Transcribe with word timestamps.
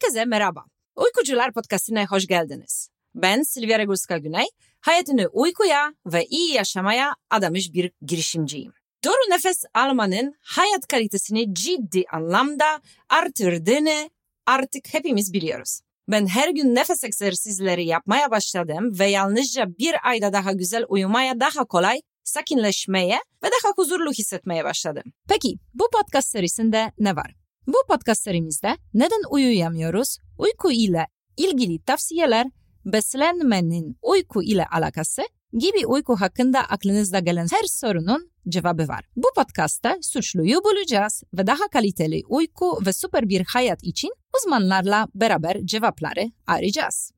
Herkese 0.00 0.24
merhaba. 0.24 0.64
Uykucular 0.96 1.52
Podcast'ine 1.52 2.06
hoş 2.06 2.26
geldiniz. 2.26 2.88
Ben 3.14 3.42
Silvia 3.42 3.78
Regulska 3.78 4.18
Güney, 4.18 4.46
hayatını 4.80 5.28
uykuya 5.32 5.94
ve 6.06 6.26
iyi 6.26 6.54
yaşamaya 6.54 7.14
adamış 7.30 7.72
bir 7.72 7.92
girişimciyim. 8.02 8.72
Doğru 9.04 9.30
nefes 9.30 9.64
almanın 9.74 10.34
hayat 10.40 10.86
kalitesini 10.88 11.54
ciddi 11.54 12.04
anlamda 12.12 12.80
artırdığını 13.08 14.10
artık 14.46 14.94
hepimiz 14.94 15.32
biliyoruz. 15.32 15.80
Ben 16.08 16.26
her 16.26 16.48
gün 16.48 16.74
nefes 16.74 17.04
egzersizleri 17.04 17.86
yapmaya 17.86 18.30
başladım 18.30 18.98
ve 18.98 19.06
yalnızca 19.06 19.66
bir 19.78 20.08
ayda 20.08 20.32
daha 20.32 20.52
güzel 20.52 20.84
uyumaya 20.88 21.40
daha 21.40 21.64
kolay, 21.64 22.00
sakinleşmeye 22.24 23.16
ve 23.42 23.46
daha 23.46 23.72
huzurlu 23.76 24.12
hissetmeye 24.12 24.64
başladım. 24.64 25.12
Peki 25.28 25.54
bu 25.74 25.88
podcast 25.90 26.28
serisinde 26.28 26.92
ne 26.98 27.16
var? 27.16 27.45
Bu 27.66 27.76
podcast 27.88 28.22
serimizde 28.22 28.76
neden 28.94 29.22
uyuyamıyoruz, 29.30 30.18
uyku 30.38 30.72
ile 30.72 31.06
ilgili 31.36 31.82
tavsiyeler, 31.82 32.46
beslenmenin 32.84 33.98
uyku 34.02 34.42
ile 34.42 34.66
alakası 34.66 35.22
gibi 35.52 35.86
uyku 35.86 36.16
hakkında 36.16 36.60
aklınızda 36.60 37.18
gelen 37.18 37.46
her 37.52 37.64
sorunun 37.66 38.30
cevabı 38.48 38.88
var. 38.88 39.04
Bu 39.16 39.26
podcastta 39.36 39.96
suçluyu 40.02 40.64
bulacağız 40.64 41.22
ve 41.34 41.46
daha 41.46 41.68
kaliteli 41.72 42.22
uyku 42.28 42.78
ve 42.86 42.92
süper 42.92 43.28
bir 43.28 43.44
hayat 43.44 43.84
için 43.84 44.10
uzmanlarla 44.36 45.08
beraber 45.14 45.66
cevapları 45.66 46.32
arayacağız. 46.46 47.10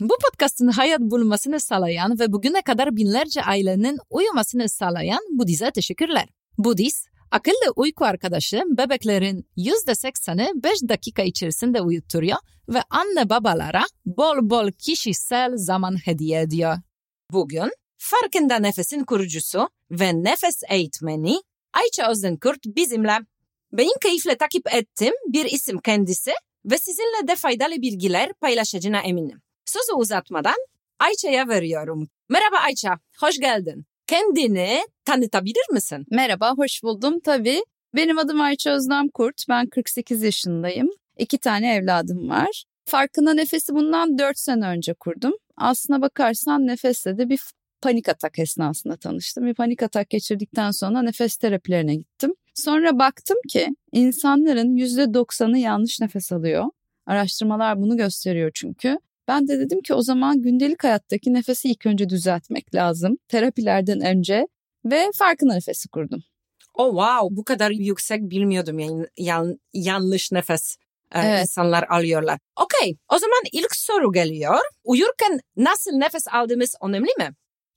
Bu 0.00 0.14
podcastın 0.30 0.68
hayat 0.68 1.00
bulmasını 1.00 1.60
sağlayan 1.60 2.18
ve 2.18 2.32
bugüne 2.32 2.62
kadar 2.62 2.96
binlerce 2.96 3.42
ailenin 3.42 3.98
uyumasını 4.10 4.68
sağlayan 4.68 5.20
Budiz'e 5.30 5.70
teşekkürler. 5.70 6.28
Budiz, 6.58 7.06
akıllı 7.30 7.72
uyku 7.76 8.04
arkadaşı 8.04 8.62
bebeklerin 8.66 9.48
%80'ı 9.56 10.62
5 10.62 10.82
dakika 10.88 11.22
içerisinde 11.22 11.80
uyuturuyor 11.80 12.38
ve 12.68 12.82
anne 12.90 13.30
babalara 13.30 13.84
bol 14.06 14.36
bol 14.50 14.70
kişisel 14.70 15.52
zaman 15.56 15.96
hediye 16.04 16.40
ediyor. 16.40 16.76
Bugün 17.32 17.70
Farkında 17.98 18.56
Nefes'in 18.56 19.04
kurucusu 19.04 19.68
ve 19.90 20.24
nefes 20.24 20.62
eğitmeni 20.70 21.42
Ayça 21.72 22.10
Özdenkurt 22.10 22.64
bizimle. 22.64 23.18
Benim 23.72 23.98
keyifle 24.02 24.36
takip 24.36 24.74
ettim 24.74 25.14
bir 25.28 25.44
isim 25.44 25.78
kendisi 25.78 26.32
ve 26.64 26.78
sizinle 26.78 27.28
de 27.28 27.36
faydalı 27.36 27.82
bilgiler 27.82 28.32
paylaşacağına 28.32 29.00
eminim. 29.00 29.42
Sözü 29.64 29.92
uzatmadan 29.96 30.56
Ayça'ya 30.98 31.48
veriyorum. 31.48 32.08
Merhaba 32.28 32.56
Ayça, 32.56 32.98
hoş 33.20 33.38
geldin. 33.38 33.86
Kendini 34.08 34.80
tanıtabilir 35.04 35.72
misin? 35.72 36.06
Merhaba, 36.10 36.54
hoş 36.56 36.82
buldum 36.82 37.20
tabii. 37.20 37.62
Benim 37.94 38.18
adım 38.18 38.40
Ayça 38.40 38.70
Özlem 38.70 39.08
Kurt, 39.08 39.44
ben 39.48 39.66
48 39.66 40.22
yaşındayım. 40.22 40.88
İki 41.18 41.38
tane 41.38 41.74
evladım 41.74 42.28
var. 42.28 42.64
Farkında 42.84 43.34
nefesi 43.34 43.74
bundan 43.74 44.18
4 44.18 44.38
sene 44.38 44.66
önce 44.66 44.94
kurdum. 44.94 45.32
Aslına 45.56 46.02
bakarsan 46.02 46.66
nefesle 46.66 47.18
de 47.18 47.28
bir 47.28 47.40
panik 47.82 48.08
atak 48.08 48.38
esnasında 48.38 48.96
tanıştım. 48.96 49.46
Bir 49.46 49.54
panik 49.54 49.82
atak 49.82 50.10
geçirdikten 50.10 50.70
sonra 50.70 51.02
nefes 51.02 51.36
terapilerine 51.36 51.94
gittim. 51.94 52.34
Sonra 52.54 52.98
baktım 52.98 53.38
ki 53.48 53.68
insanların 53.92 54.76
%90'ı 54.76 55.58
yanlış 55.58 56.00
nefes 56.00 56.32
alıyor. 56.32 56.64
Araştırmalar 57.06 57.78
bunu 57.78 57.96
gösteriyor 57.96 58.50
çünkü. 58.54 58.98
Ben 59.28 59.48
de 59.48 59.58
dedim 59.58 59.80
ki 59.82 59.94
o 59.94 60.02
zaman 60.02 60.42
gündelik 60.42 60.84
hayattaki 60.84 61.32
nefesi 61.32 61.68
ilk 61.68 61.86
önce 61.86 62.08
düzeltmek 62.08 62.74
lazım. 62.74 63.16
Terapilerden 63.28 64.00
önce 64.00 64.46
ve 64.84 65.06
farkında 65.14 65.54
nefesi 65.54 65.88
kurdum. 65.88 66.22
Oh 66.74 66.90
wow 66.90 67.36
bu 67.36 67.44
kadar 67.44 67.70
yüksek 67.70 68.20
bilmiyordum 68.22 68.78
yani 68.78 69.06
yan, 69.16 69.58
yanlış 69.72 70.32
nefes 70.32 70.76
e, 71.14 71.20
Evet. 71.20 71.42
insanlar 71.42 71.82
alıyorlar. 71.82 72.38
Okey 72.56 72.96
o 73.08 73.18
zaman 73.18 73.40
ilk 73.52 73.76
soru 73.76 74.12
geliyor. 74.12 74.58
Uyurken 74.84 75.40
nasıl 75.56 75.90
nefes 75.90 76.28
aldığımız 76.28 76.74
önemli 76.82 77.10
mi? 77.18 77.30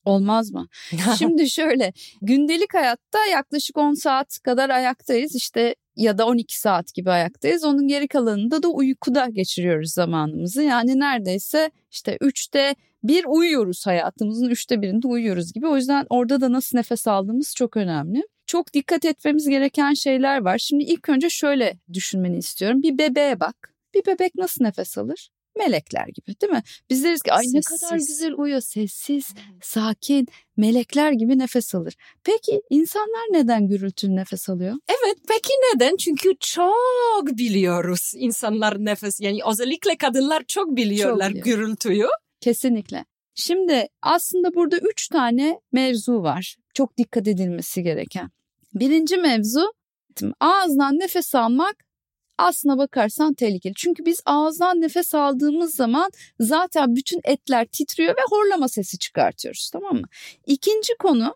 Olmaz 0.05 0.51
mı? 0.51 0.67
Şimdi 1.19 1.49
şöyle 1.49 1.93
gündelik 2.21 2.73
hayatta 2.73 3.25
yaklaşık 3.31 3.77
10 3.77 3.93
saat 3.93 4.39
kadar 4.43 4.69
ayaktayız 4.69 5.35
işte 5.35 5.75
ya 5.95 6.17
da 6.17 6.27
12 6.27 6.59
saat 6.59 6.93
gibi 6.93 7.11
ayaktayız. 7.11 7.63
Onun 7.63 7.87
geri 7.87 8.07
kalanında 8.07 8.63
da 8.63 8.67
uykuda 8.67 9.27
geçiriyoruz 9.31 9.93
zamanımızı. 9.93 10.63
Yani 10.63 10.99
neredeyse 10.99 11.71
işte 11.91 12.17
3'te 12.21 12.75
bir 13.03 13.25
uyuyoruz 13.25 13.87
hayatımızın 13.87 14.49
3'te 14.49 14.81
birinde 14.81 15.07
uyuyoruz 15.07 15.53
gibi. 15.53 15.67
O 15.67 15.75
yüzden 15.75 16.05
orada 16.09 16.41
da 16.41 16.51
nasıl 16.51 16.77
nefes 16.77 17.07
aldığımız 17.07 17.55
çok 17.55 17.77
önemli. 17.77 18.23
Çok 18.45 18.73
dikkat 18.73 19.05
etmemiz 19.05 19.49
gereken 19.49 19.93
şeyler 19.93 20.41
var. 20.41 20.57
Şimdi 20.57 20.83
ilk 20.83 21.09
önce 21.09 21.29
şöyle 21.29 21.77
düşünmeni 21.93 22.37
istiyorum. 22.37 22.83
Bir 22.83 22.97
bebeğe 22.97 23.39
bak. 23.39 23.73
Bir 23.93 24.05
bebek 24.05 24.35
nasıl 24.35 24.63
nefes 24.65 24.97
alır? 24.97 25.29
Melekler 25.57 26.07
gibi 26.07 26.41
değil 26.41 26.53
mi? 26.53 26.63
Biz 26.89 27.03
deriz 27.03 27.21
ki 27.21 27.33
ay 27.33 27.43
ne 27.47 27.61
kadar 27.61 27.97
Sessiz. 27.97 28.07
güzel 28.07 28.33
uyuyor. 28.37 28.61
Sessiz, 28.61 29.33
sakin, 29.61 30.27
melekler 30.57 31.11
gibi 31.11 31.39
nefes 31.39 31.75
alır. 31.75 31.93
Peki 32.23 32.61
insanlar 32.69 33.25
neden 33.31 33.67
gürültülü 33.67 34.15
nefes 34.15 34.49
alıyor? 34.49 34.75
Evet 34.89 35.17
peki 35.27 35.53
neden? 35.73 35.95
Çünkü 35.95 36.29
çok 36.39 37.27
biliyoruz 37.27 38.11
insanlar 38.15 38.85
nefes 38.85 39.21
yani 39.21 39.39
özellikle 39.51 39.97
kadınlar 39.97 40.43
çok 40.47 40.75
biliyorlar 40.75 41.29
biliyor. 41.29 41.45
gürültüyü. 41.45 42.07
Kesinlikle. 42.41 43.05
Şimdi 43.35 43.87
aslında 44.01 44.53
burada 44.53 44.77
üç 44.77 45.07
tane 45.07 45.59
mevzu 45.71 46.13
var. 46.23 46.55
Çok 46.73 46.97
dikkat 46.97 47.27
edilmesi 47.27 47.83
gereken. 47.83 48.31
Birinci 48.73 49.17
mevzu 49.17 49.73
ağızdan 50.39 50.99
nefes 50.99 51.35
almak 51.35 51.75
aslına 52.41 52.77
bakarsan 52.77 53.33
tehlikeli. 53.33 53.73
Çünkü 53.75 54.05
biz 54.05 54.21
ağızdan 54.25 54.81
nefes 54.81 55.15
aldığımız 55.15 55.75
zaman 55.75 56.11
zaten 56.39 56.95
bütün 56.95 57.21
etler 57.23 57.65
titriyor 57.65 58.15
ve 58.17 58.21
horlama 58.29 58.67
sesi 58.67 58.97
çıkartıyoruz 58.99 59.69
tamam 59.73 59.95
mı? 59.95 60.07
İkinci 60.45 60.93
konu 60.99 61.35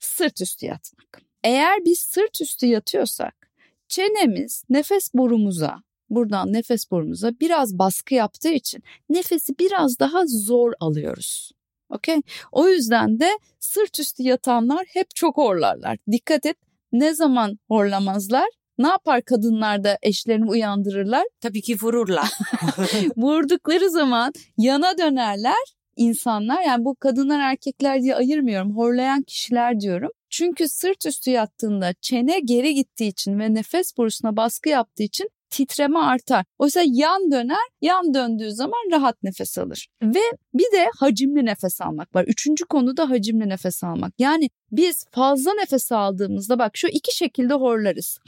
sırt 0.00 0.40
üstü 0.40 0.66
yatmak. 0.66 1.22
Eğer 1.44 1.84
biz 1.84 1.98
sırt 1.98 2.40
üstü 2.40 2.66
yatıyorsak 2.66 3.50
çenemiz 3.88 4.64
nefes 4.70 5.14
borumuza 5.14 5.82
buradan 6.10 6.52
nefes 6.52 6.90
borumuza 6.90 7.32
biraz 7.40 7.78
baskı 7.78 8.14
yaptığı 8.14 8.52
için 8.52 8.82
nefesi 9.08 9.58
biraz 9.58 9.98
daha 9.98 10.26
zor 10.26 10.72
alıyoruz. 10.80 11.52
Okey? 11.90 12.22
O 12.52 12.68
yüzden 12.68 13.20
de 13.20 13.30
sırt 13.60 14.00
üstü 14.00 14.22
yatanlar 14.22 14.86
hep 14.88 15.14
çok 15.14 15.36
horlarlar. 15.36 15.98
Dikkat 16.12 16.46
et 16.46 16.56
ne 16.92 17.14
zaman 17.14 17.58
horlamazlar? 17.68 18.59
Ne 18.80 18.88
yapar 18.88 19.22
kadınlar 19.22 19.84
da 19.84 19.98
eşlerini 20.02 20.50
uyandırırlar? 20.50 21.24
Tabii 21.40 21.62
ki 21.62 21.76
vururlar. 21.82 22.28
Vurdukları 23.16 23.90
zaman 23.90 24.32
yana 24.56 24.98
dönerler 24.98 25.74
insanlar. 25.96 26.62
Yani 26.62 26.84
bu 26.84 26.94
kadınlar 26.94 27.40
erkekler 27.40 28.02
diye 28.02 28.14
ayırmıyorum. 28.14 28.76
Horlayan 28.76 29.22
kişiler 29.22 29.80
diyorum. 29.80 30.10
Çünkü 30.30 30.68
sırt 30.68 31.06
üstü 31.06 31.30
yattığında 31.30 31.94
çene 32.00 32.40
geri 32.40 32.74
gittiği 32.74 33.08
için 33.08 33.38
ve 33.38 33.54
nefes 33.54 33.96
borusuna 33.98 34.36
baskı 34.36 34.68
yaptığı 34.68 35.02
için 35.02 35.28
titreme 35.50 35.98
artar. 35.98 36.44
Oysa 36.58 36.82
yan 36.86 37.32
döner, 37.32 37.68
yan 37.80 38.14
döndüğü 38.14 38.52
zaman 38.52 38.92
rahat 38.92 39.22
nefes 39.22 39.58
alır. 39.58 39.88
Ve 40.02 40.20
bir 40.54 40.72
de 40.72 40.88
hacimli 40.98 41.44
nefes 41.46 41.80
almak 41.80 42.14
var. 42.14 42.24
Üçüncü 42.24 42.64
konu 42.64 42.96
da 42.96 43.10
hacimli 43.10 43.48
nefes 43.48 43.84
almak. 43.84 44.14
Yani 44.18 44.50
biz 44.72 45.04
fazla 45.10 45.54
nefes 45.54 45.92
aldığımızda 45.92 46.58
bak 46.58 46.76
şu 46.76 46.88
iki 46.88 47.16
şekilde 47.16 47.54
horlarız. 47.54 48.18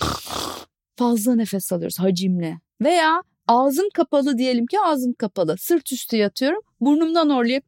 Fazla 0.97 1.35
nefes 1.35 1.73
alıyoruz 1.73 1.99
hacimli. 1.99 2.59
Veya 2.81 3.23
ağzım 3.49 3.89
kapalı 3.95 4.39
diyelim 4.39 4.67
ki 4.67 4.81
ağzım 4.81 5.13
kapalı. 5.15 5.57
Sırt 5.59 5.93
üstü 5.93 6.17
yatıyorum. 6.17 6.61
Burnumdan 6.81 7.31
horlayıp 7.31 7.65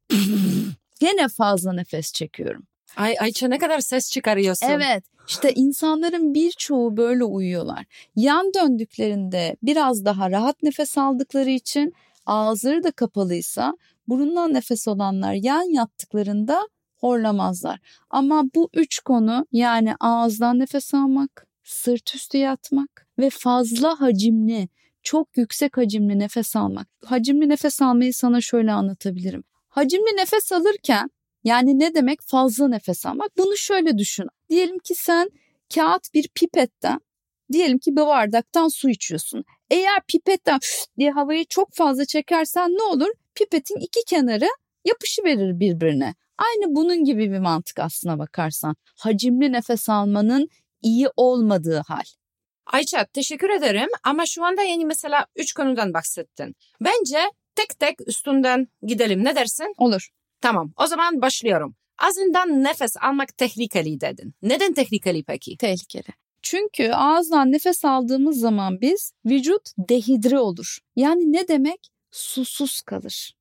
gene 1.01 1.29
fazla 1.29 1.73
nefes 1.73 2.13
çekiyorum. 2.13 2.67
Ay 2.97 3.17
Ayça 3.21 3.49
ne 3.49 3.59
kadar 3.59 3.81
ses 3.81 4.11
çıkarıyorsun. 4.11 4.67
Evet. 4.67 5.05
İşte 5.29 5.53
insanların 5.53 6.35
birçoğu 6.35 6.97
böyle 6.97 7.25
uyuyorlar. 7.25 7.85
Yan 8.17 8.55
döndüklerinde 8.55 9.57
biraz 9.63 10.05
daha 10.05 10.31
rahat 10.31 10.63
nefes 10.63 10.99
aldıkları 10.99 11.51
için 11.51 11.95
ağızları 12.27 12.83
da 12.83 12.91
kapalıysa 12.91 13.75
burundan 14.09 14.55
nefes 14.55 14.89
olanlar 14.89 15.33
yan 15.33 15.75
yattıklarında 15.75 16.69
horlamazlar. 16.95 17.81
Ama 18.11 18.45
bu 18.55 18.69
üç 18.75 18.99
konu 18.99 19.47
yani 19.53 19.95
ağızdan 20.01 20.59
nefes 20.59 20.95
almak, 20.95 21.47
sırt 21.65 22.15
üstü 22.15 22.39
yatmak 22.39 23.07
ve 23.19 23.31
fazla 23.31 24.01
hacimli, 24.01 24.69
çok 25.03 25.37
yüksek 25.37 25.77
hacimli 25.77 26.19
nefes 26.19 26.57
almak. 26.57 26.89
Hacimli 27.05 27.49
nefes 27.49 27.83
almayı 27.83 28.15
sana 28.15 28.41
şöyle 28.41 28.73
anlatabilirim. 28.73 29.45
Hacimli 29.69 30.17
nefes 30.17 30.53
alırken 30.53 31.11
yani 31.45 31.79
ne 31.79 31.95
demek 31.95 32.19
fazla 32.23 32.69
nefes 32.69 33.07
almak? 33.07 33.39
Bunu 33.39 33.57
şöyle 33.57 33.99
düşün. 33.99 34.27
Diyelim 34.51 34.79
ki 34.79 34.95
sen 34.95 35.31
kağıt 35.75 36.15
bir 36.15 36.29
pipetten, 36.29 37.01
diyelim 37.53 37.79
ki 37.79 37.93
bir 37.93 38.07
bardaktan 38.07 38.69
su 38.69 38.91
içiyorsun. 38.91 39.45
Eğer 39.71 40.01
pipetten 40.09 40.59
diye 40.99 41.11
havayı 41.11 41.45
çok 41.45 41.75
fazla 41.75 42.05
çekersen 42.05 42.71
ne 42.71 42.83
olur? 42.83 43.09
Pipetin 43.35 43.77
iki 43.77 44.01
kenarı 44.07 44.49
yapışıverir 44.85 45.61
birbirine. 45.61 46.15
Aynı 46.39 46.75
bunun 46.75 47.05
gibi 47.05 47.33
bir 47.33 47.39
mantık 47.39 47.79
aslına 47.79 48.19
bakarsan. 48.19 48.77
Hacimli 48.97 49.53
nefes 49.53 49.89
almanın 49.89 50.49
iyi 50.83 51.09
olmadığı 51.17 51.83
hal. 51.87 52.05
Ayça 52.67 53.05
teşekkür 53.05 53.51
ederim 53.51 53.89
ama 54.05 54.27
şu 54.27 54.45
anda 54.45 54.63
yeni 54.63 54.85
mesela 54.85 55.27
üç 55.37 55.53
konudan 55.53 55.95
bahsettin. 55.95 56.55
Bence 56.81 57.19
tek 57.55 57.79
tek 57.79 58.09
üstünden 58.09 58.69
gidelim 58.83 59.25
ne 59.25 59.37
dersin? 59.37 59.75
Olur. 59.79 60.09
Tamam 60.45 60.73
o 60.77 60.87
zaman 60.87 61.23
başlıyorum. 61.23 61.77
Ağzından 61.99 62.65
nefes 62.65 62.97
almak 62.97 63.37
tehlikeli 63.37 64.01
dedin. 64.01 64.35
Neden 64.43 64.73
tehlikeli 64.73 65.25
peki? 65.25 65.57
Tehlikeli. 65.57 66.15
Çünkü 66.43 66.91
ağızdan 66.91 67.53
nefes 67.53 67.85
aldığımız 67.85 68.39
zaman 68.41 68.81
biz 68.81 69.13
vücut 69.27 69.63
dehidre 69.79 70.39
olur. 70.39 70.79
Yani 70.97 71.33
ne 71.33 71.49
demek? 71.49 71.89
Susuz 72.11 72.81
kalır. 72.81 73.35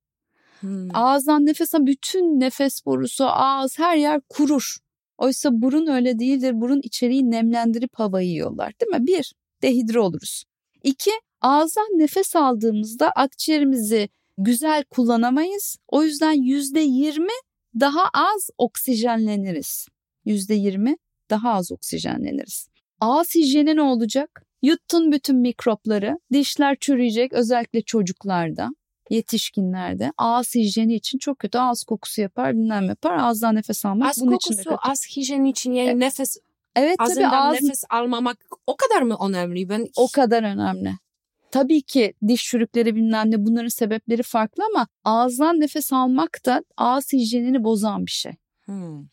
Hmm. 0.59 0.95
Ağızdan 0.95 1.45
nefes 1.45 1.75
al 1.75 1.85
bütün 1.85 2.39
nefes 2.39 2.85
borusu, 2.85 3.25
ağız 3.25 3.79
her 3.79 3.95
yer 3.95 4.21
kurur. 4.29 4.77
Oysa 5.17 5.49
burun 5.53 5.87
öyle 5.87 6.19
değildir. 6.19 6.51
Burun 6.61 6.81
içeriği 6.83 7.31
nemlendirip 7.31 7.91
havayı 7.93 8.35
yollar 8.35 8.73
değil 8.79 9.01
mi? 9.01 9.07
Bir, 9.07 9.33
dehidre 9.61 9.99
oluruz. 9.99 10.43
İki, 10.83 11.11
ağızdan 11.41 11.87
nefes 11.97 12.35
aldığımızda 12.35 13.11
akciğerimizi 13.11 14.09
güzel 14.37 14.83
kullanamayız. 14.83 15.77
O 15.87 16.03
yüzden 16.03 16.31
yüzde 16.43 16.79
yirmi 16.79 17.33
daha 17.79 18.03
az 18.13 18.49
oksijenleniriz. 18.57 19.87
Yüzde 20.25 20.53
yirmi 20.53 20.95
daha 21.29 21.53
az 21.53 21.71
oksijenleniriz. 21.71 22.67
Ağız 22.99 23.35
hijyeni 23.35 23.75
ne 23.75 23.81
olacak? 23.81 24.45
Yuttun 24.61 25.11
bütün 25.11 25.35
mikropları, 25.37 26.19
dişler 26.31 26.77
çürüyecek 26.79 27.33
özellikle 27.33 27.81
çocuklarda, 27.81 28.69
yetişkinlerde. 29.09 30.11
Ağız 30.17 30.55
hijyeni 30.55 30.95
için 30.95 31.17
çok 31.17 31.39
kötü. 31.39 31.57
Ağız 31.57 31.83
kokusu 31.83 32.21
yapar, 32.21 32.53
bilmem 32.53 32.83
yapar. 32.85 33.17
Ağızdan 33.17 33.55
nefes 33.55 33.85
almak 33.85 34.09
Az 34.09 34.21
bunun 34.21 34.35
için 34.35 34.53
de 34.53 34.55
kokusu, 34.57 34.69
kötü. 34.69 34.91
az 34.91 35.05
hijyen 35.17 35.45
için 35.45 35.73
yani 35.73 35.89
Evet. 35.89 35.97
nefes, 35.97 36.37
Evet 36.75 36.97
tabii 36.97 37.09
ağzından 37.09 37.31
ağız 37.31 37.61
nefes 37.61 37.83
almamak 37.89 38.37
o 38.67 38.75
kadar 38.75 39.01
mı 39.01 39.17
önemli? 39.27 39.69
Ben 39.69 39.85
o 39.97 40.07
kadar 40.13 40.43
önemli. 40.43 40.93
Tabii 41.53 41.81
ki 41.81 42.13
diş 42.27 42.43
çürükleri 42.43 42.95
bilmem 42.95 43.31
ne 43.31 43.45
bunların 43.45 43.67
sebepleri 43.67 44.23
farklı 44.23 44.63
ama 44.73 44.87
ağızdan 45.03 45.59
nefes 45.59 45.93
almak 45.93 46.39
da 46.45 46.63
ağız 46.77 47.13
hijyenini 47.13 47.63
bozan 47.63 48.05
bir 48.05 48.11
şey. 48.11 48.31
Hmm. 48.65 49.05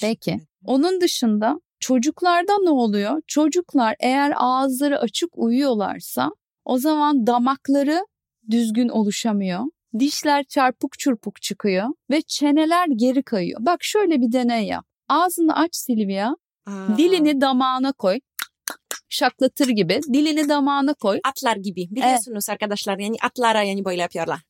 Peki. 0.00 0.40
Onun 0.64 1.00
dışında 1.00 1.60
çocuklarda 1.80 2.52
ne 2.62 2.70
oluyor? 2.70 3.22
Çocuklar 3.26 3.96
eğer 4.00 4.32
ağızları 4.36 4.98
açık 4.98 5.38
uyuyorlarsa 5.38 6.30
o 6.64 6.78
zaman 6.78 7.26
damakları 7.26 8.06
düzgün 8.50 8.88
oluşamıyor. 8.88 9.64
Dişler 9.98 10.44
çarpık 10.44 10.98
çırpık 10.98 11.42
çıkıyor 11.42 11.88
ve 12.10 12.22
çeneler 12.22 12.86
geri 12.96 13.22
kayıyor. 13.22 13.60
Bak 13.62 13.78
şöyle 13.82 14.20
bir 14.20 14.32
deney 14.32 14.66
yap. 14.66 14.84
Ağzını 15.08 15.56
aç 15.56 15.76
Silvia, 15.76 16.34
Aa. 16.66 16.96
dilini 16.96 17.40
damağına 17.40 17.92
koy. 17.92 18.18
Şaklatır 19.08 19.68
gibi 19.68 20.00
dilini 20.12 20.48
damağına 20.48 20.94
koy. 20.94 21.20
atlar 21.24 21.56
gibi 21.56 21.86
biliyorsunuz 21.90 22.48
arkadaşlar 22.48 22.98
yani 22.98 23.16
atlara 23.22 23.62
yani 23.62 23.84
böyle 23.84 24.00
yapıyorlar. 24.02 24.40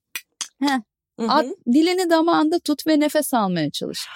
Heh. 0.61 0.81
Hı 1.21 1.27
hı. 1.27 1.33
At, 1.33 1.47
dilini 1.73 2.11
damağında 2.11 2.59
tut 2.59 2.87
ve 2.87 3.01
nefes 3.01 3.35
almaya 3.35 3.71
çalış. 3.71 4.07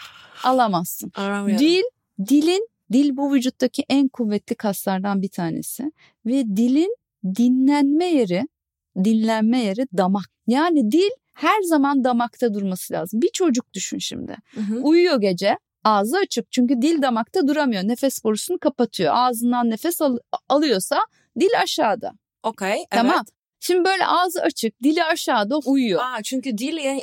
Alamazsın. 0.44 1.12
Aramıyorum. 1.14 1.66
Dil, 1.66 1.82
dilin, 2.28 2.68
dil 2.92 3.16
bu 3.16 3.34
vücuttaki 3.34 3.84
en 3.88 4.08
kuvvetli 4.08 4.54
kaslardan 4.54 5.22
bir 5.22 5.28
tanesi. 5.28 5.92
Ve 6.26 6.44
dilin 6.56 6.96
dinlenme 7.24 8.04
yeri, 8.04 8.48
dinlenme 9.04 9.58
yeri 9.58 9.86
damak. 9.96 10.30
Yani 10.46 10.92
dil 10.92 11.10
her 11.34 11.62
zaman 11.62 12.04
damakta 12.04 12.54
durması 12.54 12.94
lazım. 12.94 13.22
Bir 13.22 13.30
çocuk 13.32 13.72
düşün 13.74 13.98
şimdi. 13.98 14.36
Hı 14.54 14.60
hı. 14.60 14.80
Uyuyor 14.82 15.20
gece, 15.20 15.58
ağzı 15.84 16.16
açık 16.16 16.52
çünkü 16.52 16.82
dil 16.82 17.02
damakta 17.02 17.48
duramıyor. 17.48 17.82
Nefes 17.82 18.24
borusunu 18.24 18.58
kapatıyor. 18.58 19.12
Ağzından 19.16 19.70
nefes 19.70 20.00
al- 20.00 20.18
alıyorsa 20.48 20.98
dil 21.40 21.60
aşağıda. 21.62 22.12
Okey. 22.42 22.72
Evet. 22.72 22.86
Tamam. 22.90 23.24
Şimdi 23.60 23.84
böyle 23.84 24.06
ağzı 24.06 24.42
açık, 24.42 24.82
dili 24.82 25.04
aşağıda 25.04 25.58
uyuyor. 25.58 26.00
Aa, 26.02 26.22
çünkü 26.22 26.58
dil 26.58 26.76
yani, 26.76 27.02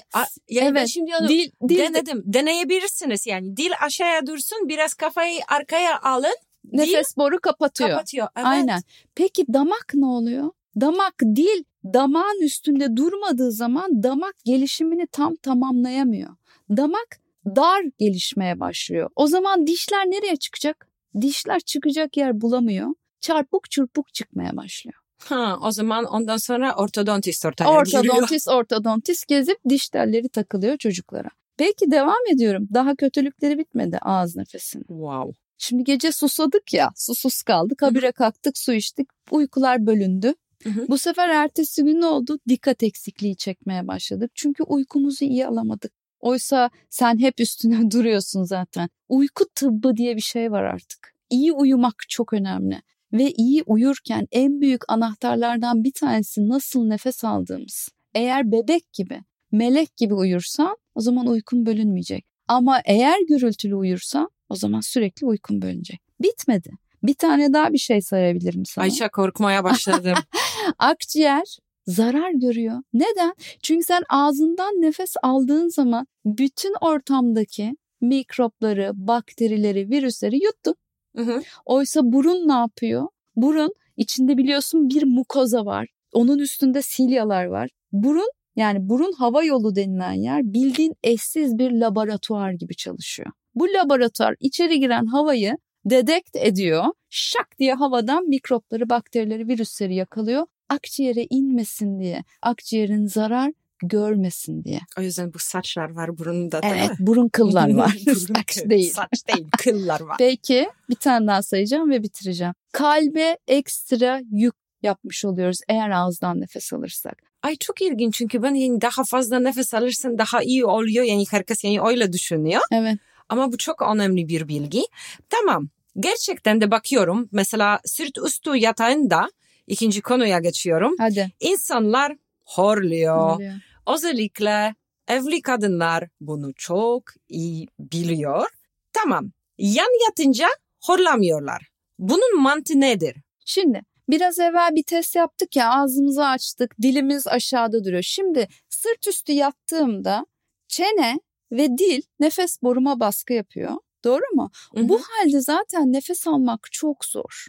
yani 0.50 0.68
Evet, 0.78 0.88
şimdi 0.88 1.12
onu 1.22 1.28
Dil, 1.28 1.52
dil 1.70 1.78
de- 1.78 1.94
denedim. 1.94 2.24
Deneyebilirsiniz 2.26 3.28
yani. 3.28 3.58
Dil 3.58 3.72
aşağıya 3.86 4.28
dursun 4.28 4.68
biraz 4.70 4.94
kafayı 4.94 5.40
arkaya 5.48 6.02
alın. 6.02 6.36
Dil 6.72 6.78
nefes 6.78 7.18
boru 7.18 7.40
kapatıyor. 7.42 7.90
kapatıyor. 7.90 8.28
Evet. 8.36 8.48
Aynen. 8.48 8.82
Peki 9.16 9.46
damak 9.54 9.92
ne 9.94 10.06
oluyor? 10.06 10.52
Damak 10.82 11.14
dil 11.20 11.64
damağın 11.86 12.42
üstünde 12.42 12.98
durmadığı 12.98 13.52
zaman 13.52 14.04
damak 14.04 14.34
gelişimini 14.46 15.08
tam 15.08 15.36
tamamlayamıyor. 15.36 16.36
Damak 16.70 17.20
dar 17.56 17.84
gelişmeye 17.98 18.60
başlıyor. 18.60 19.10
O 19.16 19.28
zaman 19.28 19.68
dişler 19.68 20.06
nereye 20.06 20.36
çıkacak? 20.36 20.88
Dişler 21.22 21.60
çıkacak 21.60 22.18
yer 22.18 22.42
bulamıyor. 22.42 22.88
Çarpık 23.22 23.72
çırpık 23.72 24.14
çıkmaya 24.14 24.58
başlıyor. 24.58 25.00
Ha, 25.24 25.60
o 25.64 25.72
zaman 25.72 26.06
ondan 26.06 26.38
sonra 26.38 26.76
ortodontist 26.76 27.46
ortaya 27.46 27.84
giriyor. 27.84 28.06
Ortodontist 28.06 28.48
ortodontist 28.48 29.28
gezip 29.28 29.58
diş 29.70 29.90
telleri 29.90 30.30
takılıyor 30.30 30.78
çocuklara. 30.78 31.30
Peki 31.58 31.92
devam 31.92 32.28
ediyorum. 32.34 32.68
Daha 32.74 32.96
kötülükleri 32.96 33.58
bitmedi 33.58 33.98
ağız 34.02 34.36
nefesinin. 34.36 34.86
Wow. 34.88 35.34
Şimdi 35.58 35.84
gece 35.84 36.12
susadık 36.12 36.74
ya, 36.74 36.92
susuz 36.96 37.42
kaldık, 37.42 37.82
habire 37.82 38.12
kalktık, 38.12 38.58
su 38.58 38.74
içtik, 38.74 39.08
uykular 39.32 39.86
bölündü. 39.86 40.34
Hı 40.64 40.70
hı. 40.70 40.88
Bu 40.88 40.98
sefer 40.98 41.30
ertesi 41.30 41.84
gün 41.84 42.02
ne 42.02 42.06
oldu? 42.06 42.40
Dikkat 42.50 42.84
eksikliği 42.84 43.36
çekmeye 43.36 43.88
başladık. 43.88 44.32
Çünkü 44.36 44.64
uykumuzu 44.64 45.26
iyi 45.26 45.48
alamadık. 45.48 45.92
Oysa 46.20 46.70
sen 46.90 47.20
hep 47.20 47.40
üstüne 47.40 47.92
duruyorsun 47.92 48.44
zaten. 48.44 48.90
Uyku 49.10 49.46
tıbbı 49.56 49.96
diye 49.98 50.16
bir 50.16 50.22
şey 50.22 50.52
var 50.52 50.64
artık. 50.64 51.14
İyi 51.30 51.52
uyumak 51.52 51.96
çok 52.10 52.34
önemli. 52.34 52.82
Ve 53.14 53.32
iyi 53.32 53.64
uyurken 53.66 54.28
en 54.32 54.62
büyük 54.62 54.82
anahtarlardan 54.88 55.84
bir 55.84 55.92
tanesi 55.92 56.50
nasıl 56.50 56.86
nefes 56.88 57.24
aldığımız. 57.24 57.90
Eğer 58.16 58.52
bebek 58.52 58.94
gibi, 58.94 59.22
melek 59.52 59.98
gibi 59.98 60.14
uyursan 60.14 60.78
o 60.96 61.02
zaman 61.02 61.28
uykun 61.28 61.66
bölünmeyecek. 61.66 62.26
Ama 62.48 62.82
eğer 62.86 63.16
gürültülü 63.28 63.76
uyursan 63.76 64.30
o 64.50 64.56
zaman 64.56 64.80
sürekli 64.80 65.26
uykun 65.26 65.62
bölünecek. 65.62 66.02
Bitmedi. 66.22 66.70
Bir 67.04 67.14
tane 67.14 67.54
daha 67.54 67.74
bir 67.74 67.78
şey 67.78 68.02
sayabilirim 68.02 68.66
sana. 68.66 68.84
Ayça 68.84 69.10
korkmaya 69.10 69.64
başladım. 69.64 70.18
Akciğer 70.80 71.58
zarar 71.90 72.32
görüyor. 72.32 72.82
Neden? 72.94 73.34
Çünkü 73.64 73.84
sen 73.86 74.04
ağzından 74.10 74.82
nefes 74.82 75.14
aldığın 75.24 75.68
zaman 75.68 76.08
bütün 76.26 76.74
ortamdaki 76.82 77.76
mikropları, 78.02 78.92
bakterileri, 78.96 79.90
virüsleri 79.90 80.36
yuttun. 80.36 80.76
Hı 81.16 81.22
hı. 81.22 81.42
Oysa 81.66 82.02
burun 82.04 82.48
ne 82.48 82.54
yapıyor? 82.54 83.08
Burun 83.36 83.74
içinde 83.98 84.38
biliyorsun 84.38 84.90
bir 84.90 85.04
mukoza 85.04 85.66
var. 85.66 85.88
Onun 86.14 86.40
üstünde 86.40 86.82
silyalar 86.82 87.46
var. 87.46 87.70
Burun 87.92 88.30
yani 88.56 88.90
burun 88.90 89.12
hava 89.12 89.44
yolu 89.44 89.76
denilen 89.76 90.14
yer 90.14 90.42
bildiğin 90.44 90.94
eşsiz 91.04 91.58
bir 91.58 91.72
laboratuvar 91.72 92.52
gibi 92.52 92.76
çalışıyor. 92.76 93.32
Bu 93.56 93.68
laboratuvar 93.68 94.36
içeri 94.40 94.80
giren 94.80 95.06
havayı 95.06 95.58
dedekt 95.86 96.36
ediyor. 96.36 96.86
Şak 97.10 97.60
diye 97.60 97.74
havadan 97.74 98.28
mikropları, 98.28 98.90
bakterileri, 98.90 99.48
virüsleri 99.48 99.96
yakalıyor. 99.96 100.46
Akciğere 100.70 101.28
inmesin 101.30 102.00
diye, 102.00 102.24
akciğerin 102.42 103.06
zarar 103.08 103.52
görmesin 103.84 104.64
diye. 104.64 104.80
o 105.00 105.02
yüzden 105.02 105.34
bu 105.34 105.40
saçlar 105.40 105.90
var 105.96 106.18
burunda 106.18 106.62
değil 106.64 106.74
Evet, 106.78 106.90
mi? 106.90 106.96
burun 107.08 107.30
kıllar 107.30 107.74
var. 107.74 107.98
Saç 108.36 108.70
değil. 108.70 108.92
Saç 108.94 109.28
değil 109.28 109.48
kıllar 109.58 110.02
var. 110.02 110.16
Peki 110.20 110.70
bir 110.90 110.96
tane 110.96 111.28
daha 111.28 111.42
sayacağım 111.44 111.90
ve 111.90 112.04
bitireceğim. 112.04 112.54
Kalbe 112.72 113.38
ekstra 113.48 114.22
yük 114.32 114.56
yapmış 114.84 115.26
oluyoruz 115.26 115.60
eğer 115.70 115.90
ağızdan 115.90 116.42
nefes 116.42 116.74
alırsak. 116.74 117.18
Ay 117.44 117.56
çok 117.56 117.82
ilginç 117.82 118.16
çünkü 118.16 118.44
ben 118.44 118.54
yani 118.54 118.82
daha 118.82 119.04
fazla 119.04 119.40
nefes 119.40 119.74
alırsın 119.74 120.18
daha 120.18 120.44
iyi 120.44 120.66
oluyor. 120.66 121.04
Yani 121.06 121.26
herkes 121.32 121.64
yani 121.64 121.82
öyle 121.82 122.14
düşünüyor. 122.14 122.62
Evet. 122.72 122.98
Ama 123.30 123.52
bu 123.52 123.58
çok 123.58 123.82
önemli 123.82 124.28
bir 124.28 124.48
bilgi. 124.48 124.82
Tamam. 125.30 125.70
Gerçekten 126.00 126.62
de 126.62 126.72
bakıyorum. 126.72 127.30
Mesela 127.32 127.80
sırt 127.86 128.18
üstü 128.26 128.56
yatağında 128.58 129.30
ikinci 129.70 130.02
konuya 130.02 130.40
geçiyorum. 130.40 130.96
Hadi. 131.00 131.32
İnsanlar 131.40 132.16
horluyor. 132.46 133.36
Oluyor. 133.36 133.54
Özellikle 133.88 134.76
evli 135.08 135.42
kadınlar 135.42 136.10
bunu 136.22 136.54
çok 136.54 137.04
iyi 137.30 137.68
biliyor. 137.80 138.50
Tamam. 138.94 139.32
Yan 139.58 140.04
yatınca 140.08 140.48
horlamıyorlar. 140.84 141.68
Bunun 142.00 142.42
mantığı 142.42 142.82
nedir? 142.82 143.16
Şimdi 143.46 143.82
biraz 144.10 144.40
evvel 144.40 144.76
bir 144.76 144.84
test 144.84 145.16
yaptık 145.16 145.56
ya 145.56 145.72
ağzımızı 145.72 146.26
açtık 146.26 146.76
dilimiz 146.82 147.28
aşağıda 147.28 147.84
duruyor. 147.84 148.04
Şimdi 148.04 148.48
sırt 148.70 149.08
üstü 149.08 149.32
yattığımda 149.32 150.26
çene 150.68 151.20
ve 151.52 151.78
dil 151.78 152.02
nefes 152.20 152.62
boruma 152.64 153.00
baskı 153.00 153.34
yapıyor. 153.34 153.74
Doğru 154.04 154.22
mu? 154.34 154.52
Hı 154.76 154.80
hı. 154.80 154.90
Bu 154.90 155.02
halde 155.02 155.42
zaten 155.42 155.94
nefes 155.94 156.28
almak 156.28 156.68
çok 156.72 157.06
zor. 157.06 157.48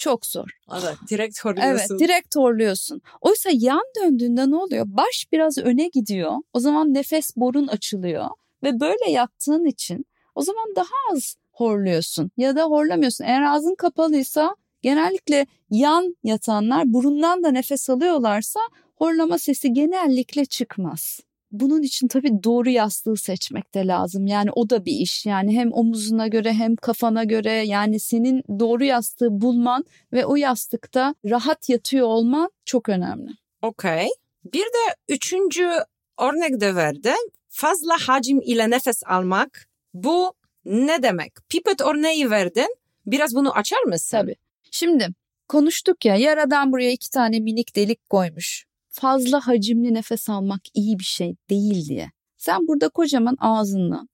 Çok 0.00 0.26
zor. 0.26 0.48
Evet, 0.72 0.96
direkt 1.10 1.44
horluyorsun. 1.44 1.94
Evet, 1.96 2.08
direkt 2.08 2.36
horluyorsun. 2.36 3.02
Oysa 3.20 3.50
yan 3.52 3.82
döndüğünde 4.00 4.50
ne 4.50 4.56
oluyor? 4.56 4.84
Baş 4.88 5.26
biraz 5.32 5.58
öne 5.58 5.88
gidiyor. 5.88 6.32
O 6.52 6.60
zaman 6.60 6.94
nefes 6.94 7.36
borun 7.36 7.66
açılıyor 7.66 8.28
ve 8.62 8.80
böyle 8.80 9.10
yattığın 9.10 9.64
için 9.64 10.06
o 10.34 10.42
zaman 10.42 10.66
daha 10.76 11.14
az 11.14 11.36
horluyorsun 11.52 12.30
ya 12.36 12.56
da 12.56 12.64
horlamıyorsun. 12.64 13.24
Eğer 13.24 13.42
ağzın 13.42 13.74
kapalıysa 13.74 14.56
Genellikle 14.82 15.46
yan 15.70 16.16
yatanlar 16.24 16.92
burundan 16.92 17.42
da 17.42 17.50
nefes 17.50 17.90
alıyorlarsa 17.90 18.60
horlama 18.96 19.38
sesi 19.38 19.72
genellikle 19.72 20.44
çıkmaz. 20.44 21.20
Bunun 21.52 21.82
için 21.82 22.08
tabii 22.08 22.42
doğru 22.44 22.70
yastığı 22.70 23.16
seçmek 23.16 23.74
de 23.74 23.86
lazım. 23.86 24.26
Yani 24.26 24.50
o 24.52 24.70
da 24.70 24.84
bir 24.84 24.92
iş. 24.92 25.26
Yani 25.26 25.56
hem 25.56 25.72
omuzuna 25.72 26.26
göre 26.26 26.52
hem 26.52 26.76
kafana 26.76 27.24
göre 27.24 27.52
yani 27.52 28.00
senin 28.00 28.42
doğru 28.58 28.84
yastığı 28.84 29.40
bulman 29.40 29.84
ve 30.12 30.26
o 30.26 30.36
yastıkta 30.36 31.14
rahat 31.24 31.68
yatıyor 31.68 32.06
olman 32.06 32.50
çok 32.64 32.88
önemli. 32.88 33.30
Okey. 33.62 34.08
Bir 34.44 34.64
de 34.64 34.94
üçüncü 35.08 35.70
örnek 36.18 36.60
de 36.60 36.74
verdi. 36.74 37.12
Fazla 37.48 37.96
hacim 38.06 38.40
ile 38.40 38.70
nefes 38.70 39.02
almak. 39.06 39.68
Bu 39.94 40.34
ne 40.64 41.02
demek? 41.02 41.32
Pipet 41.48 41.80
örneği 41.80 42.30
verdin. 42.30 42.76
Biraz 43.06 43.34
bunu 43.34 43.52
açar 43.52 43.82
mısın? 43.82 44.18
Tabii. 44.18 44.36
Şimdi 44.70 45.08
konuştuk 45.48 46.04
ya 46.04 46.16
yaradan 46.16 46.72
buraya 46.72 46.90
iki 46.90 47.10
tane 47.10 47.40
minik 47.40 47.76
delik 47.76 48.10
koymuş. 48.10 48.64
Fazla 48.90 49.46
hacimli 49.46 49.94
nefes 49.94 50.28
almak 50.28 50.60
iyi 50.74 50.98
bir 50.98 51.04
şey 51.04 51.36
değil 51.50 51.88
diye. 51.88 52.10
Sen 52.36 52.68
burada 52.68 52.88
kocaman 52.88 53.36
ağzından 53.40 54.08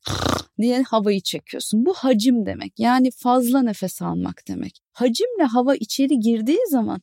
diye 0.60 0.82
havayı 0.82 1.20
çekiyorsun. 1.20 1.86
Bu 1.86 1.94
hacim 1.94 2.46
demek. 2.46 2.72
Yani 2.78 3.10
fazla 3.10 3.62
nefes 3.62 4.02
almak 4.02 4.42
demek. 4.48 4.80
Hacimle 4.92 5.44
hava 5.44 5.74
içeri 5.74 6.20
girdiği 6.20 6.60
zaman 6.70 7.02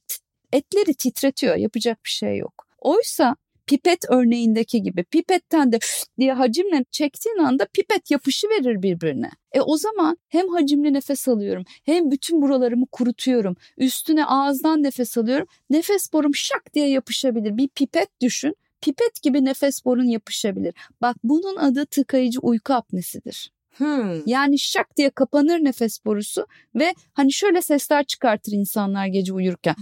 etleri 0.52 0.94
titretiyor. 0.94 1.56
Yapacak 1.56 1.98
bir 2.06 2.10
şey 2.10 2.38
yok. 2.38 2.68
Oysa 2.80 3.36
pipet 3.66 4.06
örneğindeki 4.10 4.84
gibi 4.84 5.04
pipetten 5.04 5.72
de 5.72 5.80
diye 6.20 6.34
hacimle 6.34 6.86
çektiğin 6.92 7.38
anda 7.38 7.68
pipet 7.74 8.12
yapışı 8.12 8.48
verir 8.48 8.82
birbirine. 8.82 9.30
E 9.52 9.62
o 9.62 9.78
zaman 9.78 10.18
hem 10.28 10.50
hacimli 10.50 10.94
nefes 10.94 11.28
alıyorum 11.28 11.64
hem 11.84 12.12
bütün 12.12 12.42
buralarımı 12.42 12.86
kurutuyorum. 12.92 13.56
Üstüne 13.78 14.26
ağızdan 14.26 14.84
nefes 14.84 15.18
alıyorum. 15.18 15.48
Nefes 15.70 16.14
borum 16.14 16.36
şak 16.36 16.74
diye 16.74 16.90
yapışabilir. 16.90 17.58
Bir 17.58 17.68
pipet 17.68 18.10
düşün. 18.22 18.56
Pipet 18.82 19.22
gibi 19.22 19.46
nefes 19.46 19.86
borun 19.86 20.08
yapışabilir. 20.08 20.74
Bak 21.02 21.16
bunun 21.24 21.56
adı 21.56 21.86
tıkayıcı 21.86 22.40
uyku 22.40 22.74
apnesidir. 22.74 23.52
Hmm. 23.78 24.28
Yani 24.28 24.60
şak 24.60 24.98
diye 24.98 25.10
kapanır 25.10 25.60
nefes 25.60 26.06
borusu 26.06 26.48
ve 26.76 26.94
hani 27.14 27.34
şöyle 27.34 27.62
sesler 27.62 28.04
çıkartır 28.04 28.52
insanlar 28.52 29.08
gece 29.08 29.34
uyurken 29.34 29.76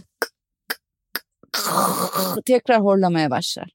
tekrar 2.45 2.81
horlamaya 2.81 3.31
başlar. 3.31 3.69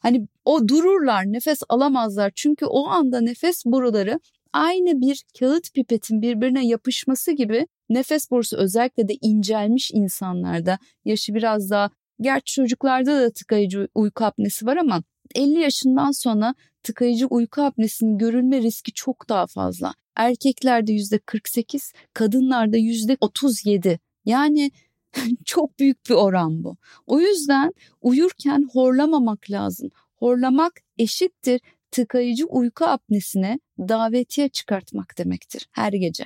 Hani 0.00 0.26
o 0.44 0.68
dururlar, 0.68 1.24
nefes 1.24 1.58
alamazlar 1.68 2.32
çünkü 2.34 2.66
o 2.66 2.86
anda 2.86 3.20
nefes 3.20 3.64
boruları 3.66 4.20
aynı 4.52 5.00
bir 5.00 5.24
kağıt 5.38 5.74
pipetin 5.74 6.22
birbirine 6.22 6.66
yapışması 6.66 7.32
gibi 7.32 7.66
nefes 7.88 8.30
borusu 8.30 8.56
özellikle 8.56 9.08
de 9.08 9.14
incelmiş 9.20 9.90
insanlarda 9.94 10.78
yaşı 11.04 11.34
biraz 11.34 11.70
daha 11.70 11.90
gerçi 12.20 12.54
çocuklarda 12.54 13.20
da 13.20 13.32
tıkayıcı 13.32 13.88
uyku 13.94 14.24
apnesi 14.24 14.66
var 14.66 14.76
ama 14.76 15.02
50 15.34 15.60
yaşından 15.60 16.10
sonra 16.10 16.54
tıkayıcı 16.82 17.26
uyku 17.26 17.62
apnesinin 17.62 18.18
görülme 18.18 18.62
riski 18.62 18.92
çok 18.92 19.28
daha 19.28 19.46
fazla. 19.46 19.94
Erkeklerde 20.16 20.92
%48, 20.92 21.92
kadınlarda 22.14 22.76
%37. 22.78 23.98
Yani 24.24 24.70
çok 25.44 25.78
büyük 25.78 26.08
bir 26.08 26.14
oran 26.14 26.64
bu. 26.64 26.76
O 27.06 27.20
yüzden 27.20 27.72
uyurken 28.00 28.68
horlamamak 28.72 29.50
lazım. 29.50 29.90
Horlamak 30.14 30.72
eşittir 30.98 31.60
tıkayıcı 31.90 32.46
uyku 32.46 32.84
apnesine 32.84 33.58
davetiye 33.78 34.48
çıkartmak 34.48 35.18
demektir 35.18 35.68
her 35.72 35.92
gece. 35.92 36.24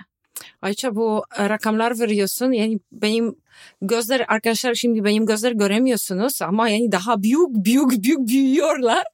Ayça 0.62 0.95
bu 0.95 1.23
rakamlar 1.38 1.99
veriyorsun. 1.99 2.52
Yani 2.52 2.78
benim 2.92 3.37
gözler 3.83 4.25
arkadaşlar 4.28 4.75
şimdi 4.75 5.04
benim 5.04 5.26
gözler 5.26 5.52
göremiyorsunuz 5.52 6.42
ama 6.42 6.68
yani 6.68 6.92
daha 6.92 7.23
büyük 7.23 7.49
büyük 7.50 8.02
büyük 8.02 8.28
büyüyorlar. 8.28 9.04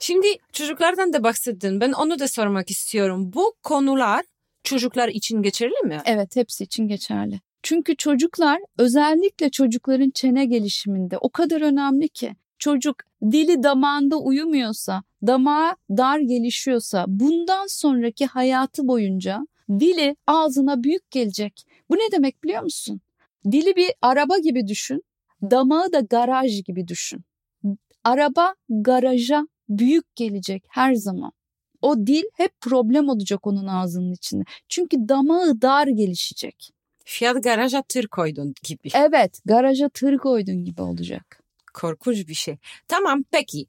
Şimdi 0.00 0.26
çocuklardan 0.52 1.12
da 1.12 1.24
bahsettin. 1.24 1.80
Ben 1.80 1.92
onu 1.92 2.18
da 2.18 2.28
sormak 2.28 2.70
istiyorum. 2.70 3.32
Bu 3.32 3.54
konular 3.62 4.24
çocuklar 4.64 5.08
için 5.08 5.42
geçerli 5.42 5.84
mi? 5.84 6.02
Evet 6.04 6.36
hepsi 6.36 6.64
için 6.64 6.88
geçerli. 6.88 7.40
Çünkü 7.62 7.96
çocuklar 7.96 8.60
özellikle 8.78 9.50
çocukların 9.50 10.10
çene 10.10 10.44
gelişiminde 10.44 11.18
o 11.18 11.30
kadar 11.30 11.60
önemli 11.60 12.08
ki 12.08 12.36
çocuk 12.58 12.96
dili 13.22 13.62
damağında 13.62 14.16
uyumuyorsa, 14.16 15.02
damağı 15.26 15.76
dar 15.90 16.18
gelişiyorsa 16.18 17.04
bundan 17.08 17.66
sonraki 17.66 18.26
hayatı 18.26 18.88
boyunca 18.88 19.46
dili 19.70 20.16
ağzına 20.26 20.84
büyük 20.84 21.10
gelecek. 21.10 21.64
Bu 21.90 21.94
ne 21.96 22.12
demek 22.12 22.44
biliyor 22.44 22.62
musun? 22.62 23.00
Dili 23.44 23.76
bir 23.76 23.90
araba 24.02 24.38
gibi 24.38 24.66
düşün, 24.66 25.02
damağı 25.42 25.92
da 25.92 26.00
garaj 26.00 26.64
gibi 26.64 26.88
düşün. 26.88 27.24
Araba 28.04 28.54
garaja 28.68 29.46
büyük 29.68 30.16
gelecek 30.16 30.64
her 30.68 30.94
zaman. 30.94 31.32
O 31.82 32.06
dil 32.06 32.24
hep 32.34 32.60
problem 32.60 33.08
olacak 33.08 33.46
onun 33.46 33.66
ağzının 33.66 34.12
içinde. 34.12 34.44
Çünkü 34.68 34.96
damağı 35.08 35.62
dar 35.62 35.86
gelişecek. 35.86 36.70
Fiyat 37.04 37.44
garaja 37.44 37.82
tır 37.82 38.06
koydun 38.06 38.54
gibi. 38.62 38.88
Evet, 38.94 39.40
garaja 39.44 39.88
tır 39.88 40.18
koydun 40.18 40.64
gibi 40.64 40.82
olacak. 40.82 41.42
Korkunç 41.74 42.28
bir 42.28 42.34
şey. 42.34 42.56
Tamam 42.88 43.24
peki. 43.30 43.66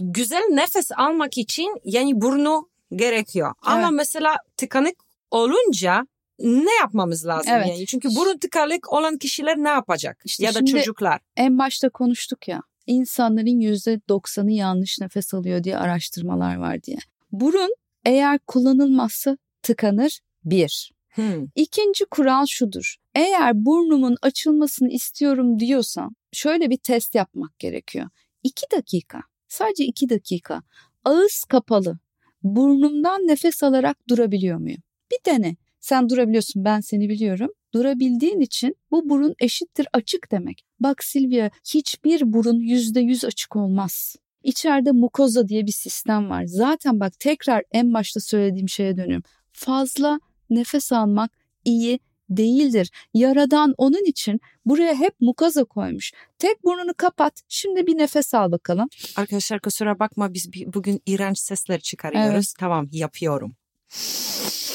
Güzel 0.00 0.42
nefes 0.50 0.92
almak 0.96 1.38
için 1.38 1.80
yani 1.84 2.20
burnu 2.20 2.68
gerekiyor. 2.96 3.54
Evet. 3.56 3.76
Ama 3.76 3.90
mesela 3.90 4.36
tıkanık 4.56 4.96
olunca 5.30 6.06
ne 6.38 6.74
yapmamız 6.80 7.26
lazım 7.26 7.52
evet. 7.54 7.66
yani? 7.68 7.86
Çünkü 7.86 8.08
burun 8.16 8.38
tıkanık 8.38 8.92
olan 8.92 9.18
kişiler 9.18 9.56
ne 9.56 9.68
yapacak? 9.68 10.22
İşte 10.24 10.44
ya 10.44 10.54
da 10.54 10.64
çocuklar. 10.64 11.20
En 11.36 11.58
başta 11.58 11.88
konuştuk 11.88 12.48
ya. 12.48 12.62
İnsanların 12.86 13.60
%90'ı 13.60 14.50
yanlış 14.50 15.00
nefes 15.00 15.34
alıyor 15.34 15.64
diye 15.64 15.78
araştırmalar 15.78 16.56
var 16.56 16.82
diye. 16.82 16.96
Burun 17.32 17.74
eğer 18.04 18.38
kullanılmazsa 18.38 19.36
tıkanır 19.62 20.20
bir. 20.44 20.92
Hmm. 21.10 21.46
İkinci 21.54 22.04
kural 22.04 22.46
şudur. 22.46 22.96
Eğer 23.14 23.64
burnumun 23.64 24.16
açılmasını 24.22 24.90
istiyorum 24.90 25.58
diyorsan 25.58 26.16
şöyle 26.32 26.70
bir 26.70 26.76
test 26.76 27.14
yapmak 27.14 27.58
gerekiyor. 27.58 28.08
İki 28.42 28.66
dakika, 28.72 29.20
sadece 29.48 29.84
iki 29.84 30.08
dakika 30.08 30.62
ağız 31.04 31.44
kapalı 31.48 31.98
burnumdan 32.42 33.20
nefes 33.20 33.62
alarak 33.62 34.08
durabiliyor 34.08 34.58
muyum? 34.58 34.82
Bir 35.12 35.32
dene. 35.32 35.56
Sen 35.80 36.08
durabiliyorsun 36.08 36.64
ben 36.64 36.80
seni 36.80 37.08
biliyorum. 37.08 37.50
Durabildiğin 37.74 38.40
için 38.40 38.76
bu 38.90 39.08
burun 39.08 39.34
eşittir 39.40 39.86
açık 39.92 40.30
demek. 40.32 40.64
Bak 40.80 41.04
Silvia 41.04 41.50
hiçbir 41.74 42.32
burun 42.32 42.60
yüzde 42.60 43.00
yüz 43.00 43.24
açık 43.24 43.56
olmaz. 43.56 44.16
İçeride 44.42 44.92
mukoza 44.92 45.48
diye 45.48 45.66
bir 45.66 45.72
sistem 45.72 46.30
var. 46.30 46.44
Zaten 46.44 47.00
bak 47.00 47.12
tekrar 47.18 47.62
en 47.72 47.94
başta 47.94 48.20
söylediğim 48.20 48.68
şeye 48.68 48.96
dönüyorum. 48.96 49.24
Fazla 49.52 50.20
nefes 50.50 50.92
almak 50.92 51.30
iyi 51.64 52.00
değildir. 52.30 52.90
Yaradan 53.14 53.74
onun 53.78 54.04
için 54.04 54.40
buraya 54.64 54.94
hep 54.94 55.20
mukaza 55.20 55.64
koymuş. 55.64 56.12
Tek 56.38 56.64
burnunu 56.64 56.94
kapat. 56.96 57.42
Şimdi 57.48 57.86
bir 57.86 57.98
nefes 57.98 58.34
al 58.34 58.52
bakalım. 58.52 58.88
Arkadaşlar 59.16 59.60
kusura 59.60 59.98
bakma 59.98 60.34
biz 60.34 60.52
bugün 60.52 61.02
iğrenç 61.06 61.38
sesler 61.38 61.80
çıkarıyoruz. 61.80 62.34
Evet. 62.34 62.54
Tamam 62.58 62.88
yapıyorum. 62.92 63.56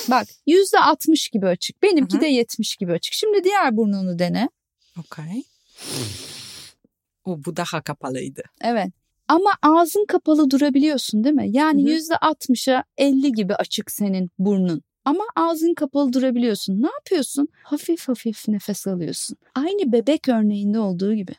Bak 0.10 0.28
yüzde 0.48 0.80
altmış 0.80 1.30
gibi 1.30 1.48
açık. 1.48 1.84
Benimki 1.84 2.14
Hı-hı. 2.14 2.22
de 2.22 2.28
yetmiş 2.28 2.76
gibi 2.76 2.92
açık. 2.92 3.14
Şimdi 3.14 3.44
diğer 3.44 3.78
burnunu 3.78 4.20
dene. 4.20 4.50
Okey. 5.00 5.44
O 7.26 7.46
bu 7.46 7.56
daha 7.56 7.82
kapalıydı. 7.82 8.44
Evet. 8.62 8.90
Ama 9.28 9.50
ağzın 9.62 10.06
kapalı 10.06 10.50
durabiliyorsun 10.50 11.24
değil 11.24 11.36
mi? 11.36 11.48
Yani 11.50 11.90
yüzde 11.92 12.18
altmışa 12.18 12.84
elli 12.98 13.32
gibi 13.32 13.56
açık 13.56 13.92
senin 13.92 14.30
burnun. 14.40 14.82
Ama 15.06 15.24
ağzın 15.36 15.74
kapalı 15.74 16.14
durabiliyorsun. 16.14 16.82
Ne 16.82 16.88
yapıyorsun? 16.88 17.48
Hafif 17.64 18.08
hafif 18.08 18.48
nefes 18.48 18.88
alıyorsun. 18.88 19.38
Aynı 19.56 19.92
bebek 19.92 20.30
örneğinde 20.30 20.80
olduğu 20.80 21.14
gibi. 21.14 21.34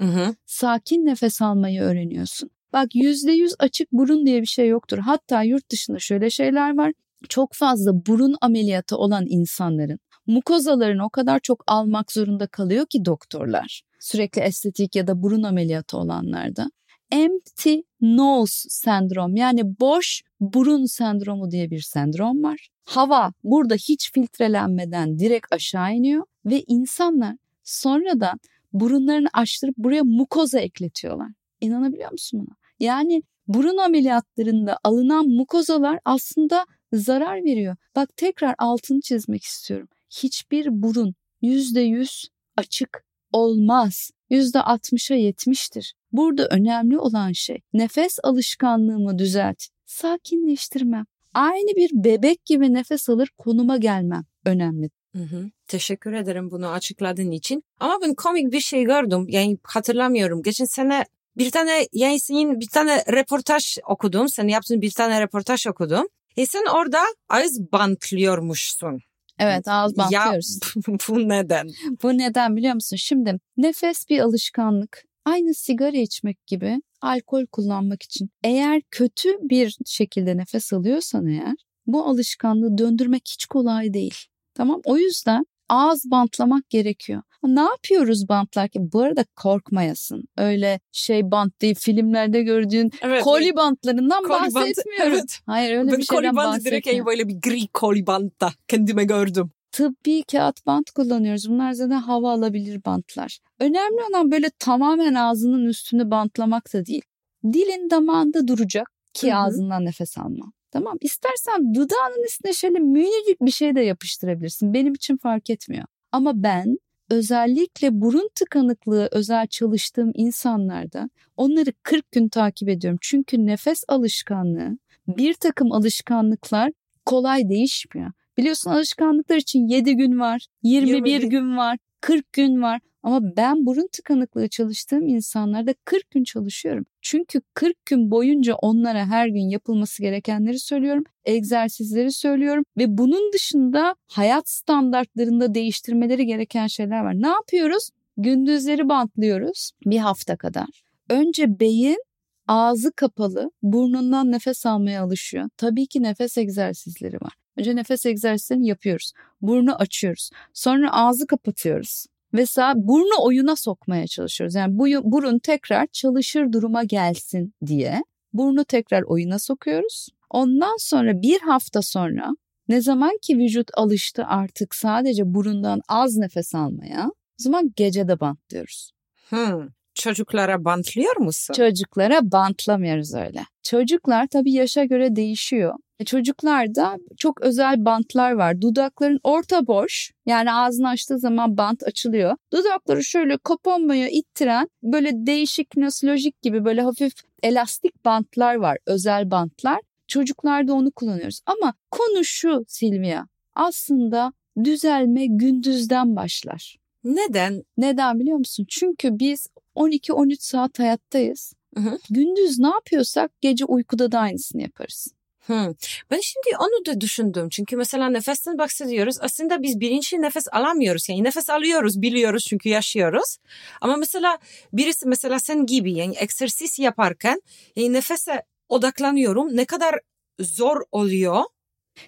Hı 0.00 0.06
hı. 0.06 0.34
Sakin 0.46 1.06
nefes 1.06 1.42
almayı 1.42 1.82
öğreniyorsun. 1.82 2.50
Bak 2.72 2.94
yüzde 2.94 3.32
yüz 3.32 3.54
açık 3.58 3.92
burun 3.92 4.26
diye 4.26 4.40
bir 4.40 4.46
şey 4.46 4.68
yoktur. 4.68 4.98
Hatta 4.98 5.42
yurt 5.42 5.70
dışında 5.70 5.98
şöyle 5.98 6.30
şeyler 6.30 6.76
var. 6.76 6.92
Çok 7.28 7.54
fazla 7.54 8.06
burun 8.06 8.36
ameliyatı 8.40 8.96
olan 8.96 9.24
insanların 9.28 9.98
mukozalarını 10.26 11.04
o 11.04 11.10
kadar 11.10 11.40
çok 11.40 11.64
almak 11.66 12.12
zorunda 12.12 12.46
kalıyor 12.46 12.86
ki 12.86 13.04
doktorlar. 13.04 13.82
Sürekli 14.00 14.42
estetik 14.42 14.96
ya 14.96 15.06
da 15.06 15.22
burun 15.22 15.42
ameliyatı 15.42 15.98
olanlarda. 15.98 16.70
Empty 17.10 17.74
nose 18.00 18.68
sendrom 18.68 19.36
yani 19.36 19.80
boş 19.80 20.22
burun 20.40 20.84
sendromu 20.84 21.50
diye 21.50 21.70
bir 21.70 21.80
sendrom 21.80 22.42
var. 22.42 22.68
Hava 22.84 23.32
burada 23.44 23.74
hiç 23.74 24.12
filtrelenmeden 24.12 25.18
direkt 25.18 25.46
aşağı 25.52 25.94
iniyor 25.94 26.24
ve 26.44 26.62
insanlar 26.66 27.36
sonradan 27.64 28.40
burunlarını 28.72 29.28
açtırıp 29.32 29.76
buraya 29.76 30.04
mukoza 30.04 30.60
ekletiyorlar. 30.60 31.28
İnanabiliyor 31.60 32.12
musun 32.12 32.40
buna? 32.40 32.56
Yani 32.80 33.22
burun 33.48 33.76
ameliyatlarında 33.76 34.78
alınan 34.84 35.28
mukozalar 35.28 35.98
aslında 36.04 36.66
zarar 36.92 37.44
veriyor. 37.44 37.76
Bak 37.96 38.16
tekrar 38.16 38.54
altını 38.58 39.00
çizmek 39.00 39.44
istiyorum. 39.44 39.88
Hiçbir 40.10 40.82
burun 40.82 41.14
yüzde 41.42 41.80
yüz 41.80 42.28
açık 42.56 43.04
olmaz. 43.32 44.10
%60'a 44.30 45.16
70'tir. 45.16 45.92
Burada 46.16 46.48
önemli 46.50 46.98
olan 46.98 47.32
şey 47.32 47.60
nefes 47.72 48.18
alışkanlığımı 48.22 49.18
düzelt. 49.18 49.62
Sakinleştirmem. 49.86 51.04
Aynı 51.34 51.76
bir 51.76 51.90
bebek 51.92 52.44
gibi 52.44 52.74
nefes 52.74 53.08
alır 53.08 53.28
konuma 53.38 53.76
gelmem 53.76 54.24
önemli. 54.44 54.90
Hı 55.16 55.22
hı. 55.22 55.50
Teşekkür 55.68 56.12
ederim 56.12 56.50
bunu 56.50 56.68
açıkladığın 56.68 57.30
için. 57.30 57.62
Ama 57.80 57.98
ben 58.02 58.14
komik 58.14 58.52
bir 58.52 58.60
şey 58.60 58.84
gördüm. 58.84 59.26
Yani 59.28 59.58
hatırlamıyorum. 59.62 60.42
Geçen 60.42 60.64
sene 60.64 61.04
bir 61.36 61.50
tane 61.50 61.86
yani 61.92 62.20
senin 62.20 62.60
bir 62.60 62.68
tane 62.68 63.04
reportaj 63.12 63.76
okudum. 63.88 64.28
Sen 64.28 64.48
yaptığın 64.48 64.80
bir 64.80 64.90
tane 64.90 65.20
reportaj 65.20 65.66
okudum. 65.66 66.06
E 66.36 66.46
sen 66.46 66.64
orada 66.74 67.00
ağız 67.28 67.72
bantlıyormuşsun. 67.72 69.00
Evet 69.38 69.68
ağız 69.68 69.96
bantlıyoruz. 69.96 70.58
Ya 70.88 70.96
bu 71.08 71.28
neden? 71.28 71.68
Bu 72.02 72.18
neden 72.18 72.56
biliyor 72.56 72.74
musun? 72.74 72.96
Şimdi 72.96 73.38
nefes 73.56 74.08
bir 74.10 74.20
alışkanlık. 74.20 75.05
Aynı 75.26 75.54
sigara 75.54 75.96
içmek 75.96 76.46
gibi 76.46 76.82
alkol 77.00 77.46
kullanmak 77.46 78.02
için. 78.02 78.30
Eğer 78.44 78.82
kötü 78.90 79.28
bir 79.42 79.76
şekilde 79.86 80.36
nefes 80.36 80.72
alıyorsan 80.72 81.26
eğer 81.26 81.54
bu 81.86 82.04
alışkanlığı 82.04 82.78
döndürmek 82.78 83.22
hiç 83.32 83.46
kolay 83.46 83.94
değil. 83.94 84.14
Tamam 84.54 84.80
o 84.84 84.96
yüzden 84.96 85.44
ağız 85.68 86.02
bantlamak 86.10 86.70
gerekiyor. 86.70 87.22
Ne 87.44 87.60
yapıyoruz 87.60 88.28
bantlarken? 88.28 88.92
Bu 88.92 89.00
arada 89.00 89.24
korkmayasın. 89.36 90.24
Öyle 90.36 90.80
şey 90.92 91.30
bant 91.30 91.60
değil 91.62 91.74
filmlerde 91.74 92.42
gördüğün 92.42 92.90
evet, 93.02 93.22
koli 93.22 93.56
bantlarından 93.56 94.22
koli 94.22 94.54
bahsetmiyorum. 94.54 95.12
Bant, 95.12 95.18
evet. 95.18 95.40
Hayır 95.46 95.78
öyle 95.78 95.92
ben 95.92 95.98
bir 95.98 96.04
şeyden 96.04 96.36
bahsetmiyorum. 96.36 96.84
direkt 96.84 97.06
böyle 97.06 97.28
bir 97.28 97.40
gri 97.40 97.68
koli 97.68 98.06
bantta 98.06 98.52
kendime 98.68 99.04
gördüm. 99.04 99.50
Tıbbi 99.72 100.22
kağıt 100.22 100.66
bant 100.66 100.90
kullanıyoruz. 100.90 101.50
Bunlar 101.50 101.72
zaten 101.72 101.98
hava 101.98 102.32
alabilir 102.32 102.84
bantlar. 102.84 103.38
Önemli 103.60 104.02
olan 104.10 104.30
böyle 104.30 104.50
tamamen 104.58 105.14
ağzının 105.14 105.64
üstünü 105.64 106.10
bantlamak 106.10 106.74
da 106.74 106.86
değil. 106.86 107.02
Dilin 107.44 107.90
damağında 107.90 108.48
duracak 108.48 108.90
ki 109.14 109.32
Hı-hı. 109.32 109.38
ağzından 109.38 109.84
nefes 109.84 110.18
alma. 110.18 110.52
Tamam 110.70 110.96
istersen 111.00 111.74
dudağının 111.74 112.24
üstüne 112.24 112.52
şöyle 112.52 112.78
minicik 112.78 113.40
bir 113.40 113.50
şey 113.50 113.74
de 113.74 113.80
yapıştırabilirsin. 113.80 114.74
Benim 114.74 114.94
için 114.94 115.16
fark 115.16 115.50
etmiyor. 115.50 115.84
Ama 116.12 116.42
ben 116.42 116.78
özellikle 117.10 118.00
burun 118.00 118.30
tıkanıklığı 118.34 119.08
özel 119.12 119.46
çalıştığım 119.46 120.12
insanlarda 120.14 121.10
onları 121.36 121.72
40 121.82 122.12
gün 122.12 122.28
takip 122.28 122.68
ediyorum. 122.68 122.98
Çünkü 123.02 123.46
nefes 123.46 123.84
alışkanlığı 123.88 124.78
bir 125.08 125.34
takım 125.34 125.72
alışkanlıklar 125.72 126.72
kolay 127.04 127.48
değişmiyor. 127.48 128.12
Biliyorsun 128.38 128.70
alışkanlıklar 128.70 129.36
için 129.36 129.68
7 129.68 129.96
gün 129.96 130.20
var, 130.20 130.46
21 130.62 131.10
20. 131.10 131.28
gün 131.28 131.56
var, 131.56 131.78
40 132.00 132.32
gün 132.32 132.62
var. 132.62 132.80
Ama 133.06 133.36
ben 133.36 133.66
burun 133.66 133.88
tıkanıklığı 133.92 134.48
çalıştığım 134.48 135.06
insanlarda 135.06 135.74
40 135.84 136.10
gün 136.10 136.24
çalışıyorum. 136.24 136.86
Çünkü 137.02 137.40
40 137.54 137.86
gün 137.86 138.10
boyunca 138.10 138.54
onlara 138.54 139.06
her 139.06 139.26
gün 139.26 139.48
yapılması 139.48 140.02
gerekenleri 140.02 140.58
söylüyorum, 140.58 141.04
egzersizleri 141.24 142.12
söylüyorum 142.12 142.64
ve 142.78 142.98
bunun 142.98 143.32
dışında 143.32 143.94
hayat 144.06 144.48
standartlarında 144.48 145.54
değiştirmeleri 145.54 146.26
gereken 146.26 146.66
şeyler 146.66 147.00
var. 147.00 147.14
Ne 147.14 147.28
yapıyoruz? 147.28 147.90
Gündüzleri 148.16 148.88
bantlıyoruz 148.88 149.70
bir 149.86 149.98
hafta 149.98 150.36
kadar. 150.36 150.68
Önce 151.10 151.60
beyin 151.60 152.02
ağzı 152.48 152.92
kapalı, 152.92 153.50
burnundan 153.62 154.32
nefes 154.32 154.66
almaya 154.66 155.02
alışıyor. 155.02 155.48
Tabii 155.56 155.86
ki 155.86 156.02
nefes 156.02 156.38
egzersizleri 156.38 157.16
var. 157.16 157.32
Önce 157.56 157.76
nefes 157.76 158.06
egzersizlerini 158.06 158.66
yapıyoruz. 158.66 159.12
Burnu 159.40 159.74
açıyoruz. 159.74 160.30
Sonra 160.52 160.92
ağzı 160.92 161.26
kapatıyoruz. 161.26 162.06
Mesela 162.32 162.74
burnu 162.76 163.24
oyuna 163.24 163.56
sokmaya 163.56 164.06
çalışıyoruz. 164.06 164.54
Yani 164.54 164.78
bu 164.78 164.86
burun 165.12 165.38
tekrar 165.38 165.86
çalışır 165.86 166.52
duruma 166.52 166.84
gelsin 166.84 167.54
diye 167.66 168.02
burnu 168.32 168.64
tekrar 168.64 169.02
oyuna 169.02 169.38
sokuyoruz. 169.38 170.08
Ondan 170.30 170.76
sonra 170.78 171.22
bir 171.22 171.40
hafta 171.40 171.82
sonra 171.82 172.30
ne 172.68 172.80
zaman 172.80 173.18
ki 173.22 173.38
vücut 173.38 173.70
alıştı 173.74 174.24
artık 174.26 174.74
sadece 174.74 175.34
burundan 175.34 175.80
az 175.88 176.16
nefes 176.16 176.54
almaya 176.54 177.06
o 177.08 177.42
zaman 177.42 177.72
gece 177.76 178.08
de 178.08 178.20
bantlıyoruz. 178.20 178.90
Hmm. 179.28 179.68
Çocuklara 179.94 180.64
bantlıyor 180.64 181.16
musun? 181.16 181.54
Çocuklara 181.54 182.32
bantlamıyoruz 182.32 183.14
öyle. 183.14 183.44
Çocuklar 183.62 184.26
tabii 184.26 184.52
yaşa 184.52 184.84
göre 184.84 185.16
değişiyor. 185.16 185.74
E, 186.00 186.04
çocuklarda 186.04 186.96
çok 187.16 187.40
özel 187.40 187.84
bantlar 187.84 188.32
var. 188.32 188.60
Dudakların 188.60 189.20
orta 189.22 189.66
boş 189.66 190.12
yani 190.26 190.52
ağzını 190.52 190.88
açtığı 190.88 191.18
zaman 191.18 191.56
bant 191.56 191.82
açılıyor. 191.82 192.36
Dudakları 192.52 193.04
şöyle 193.04 193.38
kapanmaya 193.38 194.08
ittiren 194.08 194.68
böyle 194.82 195.10
değişik 195.14 195.76
nosolojik 195.76 196.42
gibi 196.42 196.64
böyle 196.64 196.82
hafif 196.82 197.12
elastik 197.42 198.04
bantlar 198.04 198.54
var. 198.54 198.78
Özel 198.86 199.30
bantlar. 199.30 199.80
Çocuklarda 200.08 200.74
onu 200.74 200.90
kullanıyoruz. 200.90 201.40
Ama 201.46 201.74
konu 201.90 202.24
şu 202.24 202.64
Silvia 202.68 203.26
aslında 203.54 204.32
düzelme 204.64 205.26
gündüzden 205.26 206.16
başlar. 206.16 206.76
Neden? 207.04 207.62
Neden 207.76 208.20
biliyor 208.20 208.38
musun? 208.38 208.66
Çünkü 208.68 209.18
biz 209.18 209.48
12-13 209.76 210.36
saat 210.40 210.78
hayattayız. 210.78 211.52
Hı 211.74 211.80
hı. 211.80 211.98
Gündüz 212.10 212.58
ne 212.58 212.68
yapıyorsak 212.68 213.40
gece 213.40 213.64
uykuda 213.64 214.12
da 214.12 214.18
aynısını 214.18 214.62
yaparız. 214.62 215.15
Hmm. 215.46 215.74
Ben 216.10 216.20
şimdi 216.20 216.56
onu 216.58 216.86
da 216.86 217.00
düşündüm. 217.00 217.48
Çünkü 217.48 217.76
mesela 217.76 218.08
nefesten 218.08 218.58
bahsediyoruz. 218.58 219.16
Aslında 219.20 219.62
biz 219.62 219.80
bilinçli 219.80 220.22
nefes 220.22 220.44
alamıyoruz. 220.52 221.08
Yani 221.08 221.24
nefes 221.24 221.50
alıyoruz, 221.50 222.02
biliyoruz 222.02 222.44
çünkü 222.48 222.68
yaşıyoruz. 222.68 223.36
Ama 223.80 223.96
mesela 223.96 224.38
birisi 224.72 225.08
mesela 225.08 225.40
sen 225.40 225.66
gibi 225.66 225.92
yani 225.92 226.14
egzersiz 226.18 226.78
yaparken 226.78 227.42
yani 227.76 227.92
nefese 227.92 228.42
odaklanıyorum. 228.68 229.56
Ne 229.56 229.64
kadar 229.64 229.94
zor 230.40 230.80
oluyor. 230.92 231.42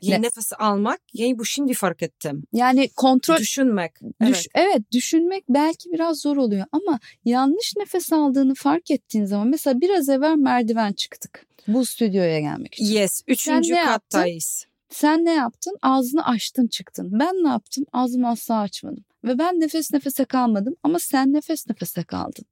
Yani 0.03 0.23
ne? 0.23 0.27
nefes 0.27 0.53
almak 0.59 1.01
yani 1.13 1.39
bu 1.39 1.45
şimdi 1.45 1.75
fark 1.75 2.03
ettim. 2.03 2.45
Yani 2.53 2.89
kontrol 2.97 3.37
düşünmek. 3.37 3.93
Düş, 4.01 4.11
evet. 4.21 4.47
evet 4.55 4.93
düşünmek 4.93 5.45
belki 5.49 5.91
biraz 5.93 6.21
zor 6.21 6.37
oluyor 6.37 6.67
ama 6.73 7.01
yanlış 7.25 7.73
nefes 7.77 8.13
aldığını 8.13 8.55
fark 8.55 8.91
ettiğin 8.91 9.25
zaman 9.25 9.49
mesela 9.49 9.81
biraz 9.81 10.09
evvel 10.09 10.37
merdiven 10.37 10.93
çıktık 10.93 11.48
bu 11.69 11.87
stüdyoya 11.87 12.41
gelmek 12.41 12.75
için. 12.75 12.85
Yes, 12.85 13.23
üçüncü 13.27 13.75
Sen 13.75 13.85
kattayız. 13.85 14.67
Sen 14.91 15.25
ne 15.25 15.35
yaptın? 15.35 15.77
Ağzını 15.83 16.27
açtın 16.27 16.67
çıktın. 16.67 17.09
Ben 17.13 17.35
ne 17.45 17.49
yaptım? 17.49 17.85
Ağzımı 17.93 18.29
asla 18.29 18.61
açmadım. 18.61 19.05
Ve 19.25 19.39
ben 19.39 19.61
nefes 19.61 19.93
nefese 19.93 20.25
kalmadım 20.25 20.77
ama 20.83 20.99
sen 20.99 21.33
nefes 21.33 21.69
nefese 21.69 22.03
kaldın. 22.03 22.45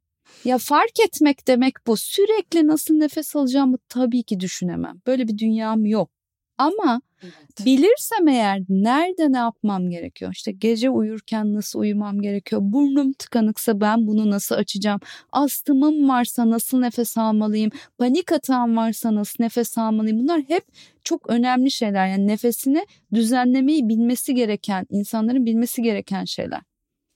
Ya 0.45 0.59
fark 0.59 1.01
etmek 1.07 1.47
demek 1.49 1.75
bu. 1.87 1.97
Sürekli 1.97 2.67
nasıl 2.67 2.95
nefes 2.95 3.37
alacağımı 3.37 3.79
tabii 3.89 4.23
ki 4.23 4.41
düşünemem. 4.41 5.01
Böyle 5.07 5.29
bir 5.29 5.39
dünyam 5.39 5.87
yok. 5.87 6.11
Ama 6.59 7.01
evet. 7.23 7.65
bilirsem 7.65 8.29
eğer 8.29 8.63
nerede 8.69 9.33
ne 9.33 9.37
yapmam 9.37 9.91
gerekiyor? 9.91 10.33
İşte 10.33 10.53
gece 10.53 10.91
uyurken 10.91 11.55
nasıl 11.55 11.79
uyumam 11.79 12.21
gerekiyor? 12.23 12.61
Burnum 12.65 13.13
tıkanıksa 13.13 13.81
ben 13.81 14.07
bunu 14.07 14.31
nasıl 14.31 14.55
açacağım? 14.55 15.01
Astımım 15.33 16.09
varsa 16.09 16.51
nasıl 16.51 16.79
nefes 16.79 17.19
almalıyım? 17.19 17.71
Panik 17.99 18.33
atağım 18.33 18.77
varsa 18.77 19.15
nasıl 19.15 19.45
nefes 19.45 19.79
almalıyım? 19.79 20.19
Bunlar 20.19 20.43
hep 20.49 20.65
çok 21.05 21.31
önemli 21.31 21.71
şeyler. 21.71 22.07
Yani 22.07 22.27
nefesini 22.27 22.87
düzenlemeyi 23.15 23.89
bilmesi 23.89 24.35
gereken, 24.35 24.87
insanların 24.91 25.47
bilmesi 25.47 25.83
gereken 25.83 26.25
şeyler. 26.25 26.61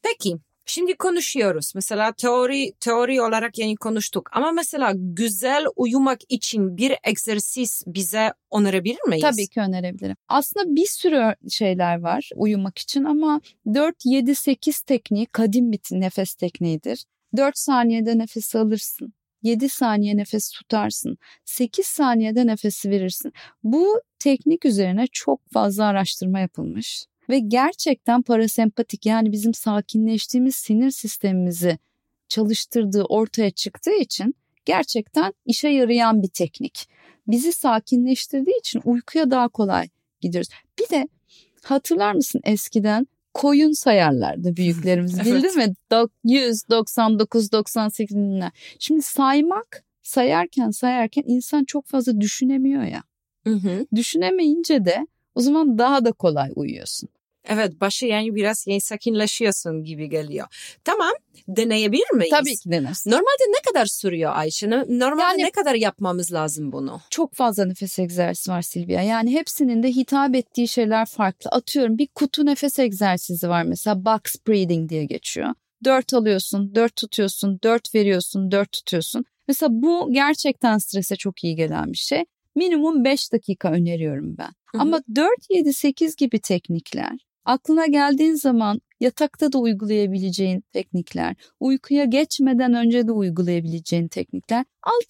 Peki 0.03 0.37
Şimdi 0.67 0.97
konuşuyoruz. 0.97 1.73
Mesela 1.75 2.13
teori 2.13 2.73
teori 2.81 3.23
olarak 3.23 3.59
yani 3.59 3.77
konuştuk. 3.77 4.31
Ama 4.33 4.53
mesela 4.53 4.93
güzel 4.97 5.65
uyumak 5.77 6.21
için 6.29 6.77
bir 6.77 6.95
egzersiz 7.05 7.83
bize 7.87 8.33
önerebilir 8.53 9.09
miyiz? 9.09 9.23
Tabii 9.23 9.49
ki 9.49 9.61
önerebilirim. 9.61 10.17
Aslında 10.29 10.77
bir 10.77 10.87
sürü 10.87 11.35
şeyler 11.51 12.01
var 12.01 12.31
uyumak 12.37 12.79
için 12.79 13.05
ama 13.05 13.41
4 13.75 13.97
7 14.05 14.35
8 14.35 14.81
tekniği 14.81 15.27
kadim 15.27 15.73
bir 15.73 15.81
nefes 15.91 16.35
tekniğidir. 16.35 17.05
4 17.37 17.59
saniyede 17.59 18.19
nefes 18.19 18.55
alırsın. 18.57 19.13
7 19.43 19.69
saniye 19.69 20.17
nefes 20.17 20.51
tutarsın. 20.51 21.19
8 21.45 21.87
saniyede 21.87 22.47
nefesi 22.47 22.91
verirsin. 22.91 23.33
Bu 23.63 24.01
teknik 24.19 24.65
üzerine 24.65 25.07
çok 25.13 25.41
fazla 25.53 25.85
araştırma 25.85 26.41
yapılmış 26.41 27.07
ve 27.31 27.39
gerçekten 27.39 28.23
parasempatik 28.23 29.07
yani 29.07 29.33
bizim 29.33 29.55
sakinleştiğimiz 29.55 30.57
sinir 30.57 30.91
sistemimizi 30.91 31.79
çalıştırdığı 32.29 33.05
ortaya 33.05 33.51
çıktığı 33.51 33.95
için 33.95 34.35
gerçekten 34.65 35.33
işe 35.47 35.69
yarayan 35.69 36.23
bir 36.23 36.29
teknik. 36.29 36.89
Bizi 37.27 37.53
sakinleştirdiği 37.53 38.59
için 38.59 38.81
uykuya 38.85 39.31
daha 39.31 39.49
kolay 39.49 39.89
gidiyoruz. 40.21 40.49
Bir 40.79 40.89
de 40.97 41.09
hatırlar 41.63 42.15
mısın 42.15 42.41
eskiden 42.45 43.07
koyun 43.35 43.73
sayarlardı 43.73 44.57
büyüklerimiz 44.57 45.15
evet. 45.15 45.27
bildin 45.27 45.57
mi? 45.57 45.75
100, 46.25 46.69
99, 46.69 47.53
98 47.53 48.17
binler. 48.17 48.51
Şimdi 48.79 49.03
saymak 49.03 49.85
sayarken 50.03 50.71
sayarken 50.71 51.25
insan 51.27 51.65
çok 51.65 51.87
fazla 51.87 52.21
düşünemiyor 52.21 52.83
ya. 52.83 53.03
Hı 53.47 53.55
hı. 53.55 53.87
Düşünemeyince 53.95 54.85
de 54.85 55.07
o 55.35 55.41
zaman 55.41 55.79
daha 55.79 56.05
da 56.05 56.13
kolay 56.13 56.53
uyuyorsun. 56.57 57.09
Evet 57.49 57.81
başı 57.81 58.07
yani 58.07 58.35
biraz 58.35 58.67
yani 58.67 58.81
sakinleşiyorsun 58.81 59.85
gibi 59.85 60.09
geliyor. 60.09 60.47
Tamam 60.85 61.13
deneyebilir 61.49 62.13
miyiz? 62.15 62.31
Tabii 62.31 62.57
ki 62.57 62.71
denersin. 62.71 63.11
Normalde 63.11 63.45
ne 63.49 63.73
kadar 63.73 63.87
sürüyor 63.87 64.33
Ayşe? 64.35 64.71
Normalde 64.71 65.23
Yani- 65.23 65.43
ne 65.43 65.51
kadar 65.51 65.75
yapmamız 65.75 66.33
lazım 66.33 66.73
bunu? 66.73 67.01
Çok 67.11 67.35
fazla 67.35 67.65
nefes 67.65 67.99
egzersizi 67.99 68.51
var 68.51 68.63
Silvia. 68.63 69.03
Yani 69.03 69.33
hepsinin 69.33 69.83
de 69.83 69.89
hitap 69.89 70.35
ettiği 70.35 70.69
şeyler 70.69 71.07
farklı. 71.07 71.51
Atıyorum 71.51 71.99
bir 71.99 72.07
kutu 72.07 72.47
nefes 72.47 72.79
egzersizi 72.79 73.49
var 73.49 73.63
mesela 73.63 74.05
box 74.05 74.21
breathing 74.49 74.91
diye 74.91 75.05
geçiyor. 75.05 75.55
Dört 75.85 76.15
alıyorsun, 76.15 76.75
dört 76.75 76.97
tutuyorsun, 76.97 77.59
dört 77.63 77.95
veriyorsun, 77.95 78.51
dört 78.51 78.73
tutuyorsun. 78.73 79.25
Mesela 79.49 79.69
bu 79.73 80.13
gerçekten 80.13 80.79
strese 80.79 81.17
çok 81.17 81.45
iyi 81.45 81.57
gelen 81.57 81.93
bir 81.93 81.99
şey. 81.99 82.25
Minimum 82.55 83.05
5 83.05 83.33
dakika 83.33 83.73
öneriyorum 83.73 84.37
ben. 84.39 84.51
hı. 84.73 84.79
Ama 84.79 85.01
4, 85.17 85.29
7, 85.51 85.73
8 85.75 86.17
gibi 86.17 86.41
teknikler 86.41 87.30
aklına 87.51 87.87
geldiğin 87.87 88.35
zaman 88.35 88.81
yatakta 89.01 89.53
da 89.53 89.59
uygulayabileceğin 89.59 90.65
teknikler, 90.73 91.37
uykuya 91.61 92.05
geçmeden 92.05 92.75
önce 92.75 93.09
de 93.09 93.13
uygulayabileceğin 93.13 94.09
teknikler 94.09 94.65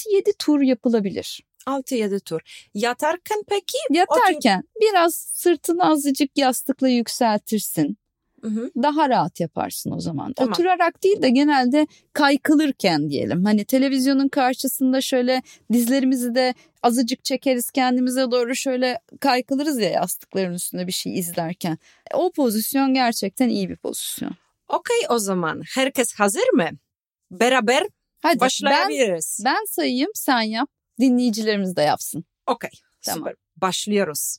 6-7 0.07 0.33
tur 0.39 0.61
yapılabilir. 0.61 1.41
6-7 1.67 2.21
tur. 2.21 2.41
Yatarken 2.75 3.43
peki? 3.49 3.79
Yatarken 3.91 4.63
biraz 4.81 5.15
sırtını 5.15 5.85
azıcık 5.85 6.39
yastıkla 6.39 6.89
yükseltirsin. 6.89 8.00
Hı 8.43 8.49
hı. 8.49 8.71
Daha 8.83 9.09
rahat 9.09 9.41
yaparsın 9.41 9.91
o 9.91 10.01
zaman. 10.01 10.33
Tamam. 10.33 10.53
Oturarak 10.53 11.03
değil 11.03 11.23
de 11.23 11.31
genelde 11.31 11.87
kaykılırken 12.13 13.11
diyelim. 13.11 13.45
Hani 13.45 13.65
televizyonun 13.65 14.29
karşısında 14.29 15.01
şöyle 15.01 15.43
dizlerimizi 15.73 16.35
de 16.35 16.55
azıcık 16.83 17.25
çekeriz 17.25 17.71
kendimize 17.71 18.31
doğru 18.31 18.55
şöyle 18.55 18.99
kaykılırız 19.21 19.81
ya 19.81 19.91
yastıkların 19.91 20.55
üstünde 20.55 20.87
bir 20.87 20.93
şey 20.93 21.19
izlerken. 21.19 21.79
O 22.15 22.33
pozisyon 22.33 22.95
gerçekten 22.95 23.49
iyi 23.49 23.69
bir 23.69 23.77
pozisyon. 23.77 24.33
Okey 24.69 24.97
o 25.09 25.19
zaman. 25.19 25.63
Herkes 25.75 26.15
hazır 26.15 26.49
mı? 26.53 26.69
Beraber 27.31 27.87
Hadi 28.23 28.35
ben, 28.35 28.41
başlayabiliriz. 28.41 29.43
ben 29.45 29.65
sayayım 29.69 30.11
sen 30.15 30.41
yap 30.41 30.69
dinleyicilerimiz 31.01 31.77
de 31.77 31.83
yapsın. 31.83 32.25
Okey. 32.47 32.71
Tamam. 33.03 33.19
Süper. 33.19 33.35
Başlıyoruz. 33.57 34.39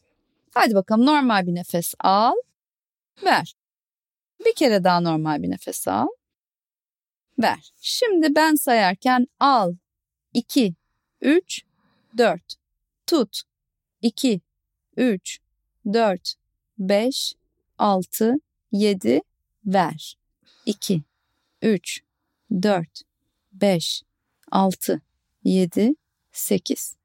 Hadi 0.54 0.76
bakalım 0.76 1.06
normal 1.06 1.48
bir 1.48 1.56
nefes 1.56 1.94
al. 2.00 2.34
Ver. 3.24 3.54
Bir 4.46 4.56
kere 4.56 4.84
daha 4.84 5.00
normal 5.00 5.44
bir 5.44 5.50
nefes 5.50 5.88
al. 5.88 6.08
Ver. 7.40 7.74
Şimdi 7.82 8.36
ben 8.36 8.56
sayarken 8.56 9.28
al. 9.40 9.74
2, 10.34 10.76
3, 11.22 11.62
4. 12.18 12.42
Tut. 13.08 13.42
2, 14.02 14.42
3, 14.98 15.40
4, 15.94 16.34
5, 16.80 17.36
6, 17.78 18.36
7. 18.72 19.22
Ver. 19.66 20.18
2, 20.66 21.02
3, 21.62 22.02
4, 22.52 23.02
5, 23.54 24.04
6, 24.52 25.02
7, 25.44 25.96
8. 26.32 26.96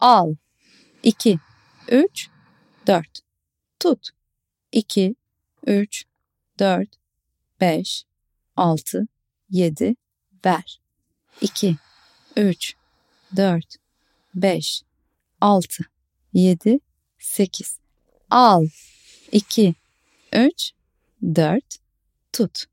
Al. 0.00 0.34
2, 1.02 1.38
3, 1.88 2.28
4. 2.86 3.20
Tut. 3.80 4.10
2, 4.72 5.14
3, 5.66 6.04
4, 6.58 6.86
5, 7.58 8.06
6, 8.56 9.06
7. 9.50 9.96
Ver. 10.42 10.64
2, 11.40 11.78
3, 12.36 12.76
4, 13.34 13.78
5, 14.34 14.84
6, 15.40 15.82
7, 16.32 16.80
8. 17.20 17.78
Al. 18.30 18.66
2, 19.32 19.74
3, 20.30 20.74
4. 21.20 21.60
Tut. 22.32 22.66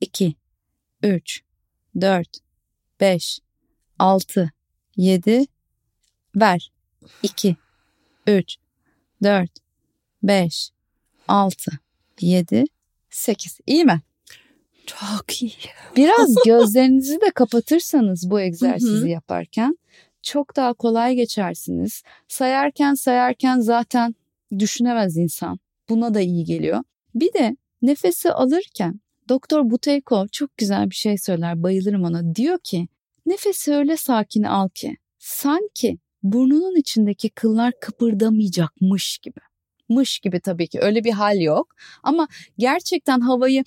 2, 0.00 0.36
3, 1.02 1.44
4, 1.94 2.22
5, 2.98 3.42
6, 3.98 4.50
7. 4.96 5.46
Ver. 6.34 6.58
2, 7.22 7.56
3, 8.24 8.58
4, 9.20 9.48
5, 10.22 10.72
6, 11.28 11.68
7, 12.16 12.64
8. 13.10 13.58
İyi 13.66 13.84
mi? 13.84 14.00
Çok 14.86 15.42
iyi. 15.42 15.52
Biraz 15.96 16.34
gözlerinizi 16.46 17.20
de 17.20 17.30
kapatırsanız 17.30 18.30
bu 18.30 18.40
egzersizi 18.40 19.08
yaparken 19.10 19.78
çok 20.22 20.56
daha 20.56 20.74
kolay 20.74 21.14
geçersiniz. 21.14 22.02
Sayarken 22.28 22.94
sayarken 22.94 23.60
zaten 23.60 24.14
düşünemez 24.58 25.16
insan. 25.16 25.58
Buna 25.88 26.14
da 26.14 26.20
iyi 26.20 26.44
geliyor. 26.44 26.82
Bir 27.14 27.32
de 27.32 27.56
nefesi 27.82 28.32
alırken 28.32 29.00
Doktor 29.28 29.70
Buteyko 29.70 30.26
çok 30.32 30.56
güzel 30.56 30.90
bir 30.90 30.94
şey 30.94 31.18
söyler. 31.18 31.62
Bayılırım 31.62 32.04
ona. 32.04 32.34
Diyor 32.34 32.58
ki 32.58 32.88
nefesi 33.26 33.74
öyle 33.74 33.96
sakin 33.96 34.42
al 34.42 34.68
ki 34.68 34.96
sanki 35.18 35.98
burnunun 36.22 36.76
içindeki 36.76 37.30
kıllar 37.30 37.72
kıpırdamayacakmış 37.80 39.18
gibi. 39.18 39.40
Mış 39.88 40.18
gibi 40.18 40.40
tabii 40.40 40.68
ki 40.68 40.80
öyle 40.80 41.04
bir 41.04 41.12
hal 41.12 41.40
yok. 41.40 41.74
Ama 42.02 42.28
gerçekten 42.58 43.20
havayı 43.20 43.64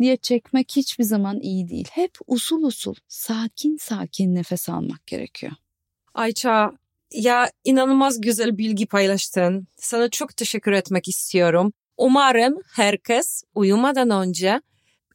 diye 0.00 0.16
çekmek 0.16 0.72
hiçbir 0.76 1.04
zaman 1.04 1.40
iyi 1.40 1.68
değil. 1.68 1.88
Hep 1.92 2.12
usul 2.26 2.62
usul 2.62 2.94
sakin 3.08 3.76
sakin 3.76 4.34
nefes 4.34 4.68
almak 4.68 5.06
gerekiyor. 5.06 5.52
Ayça 6.14 6.72
ya 7.12 7.50
inanılmaz 7.64 8.20
güzel 8.20 8.58
bilgi 8.58 8.86
paylaştın. 8.86 9.66
Sana 9.76 10.10
çok 10.10 10.36
teşekkür 10.36 10.72
etmek 10.72 11.08
istiyorum. 11.08 11.72
Umarım 11.96 12.54
herkes 12.74 13.42
uyumadan 13.54 14.10
önce 14.10 14.60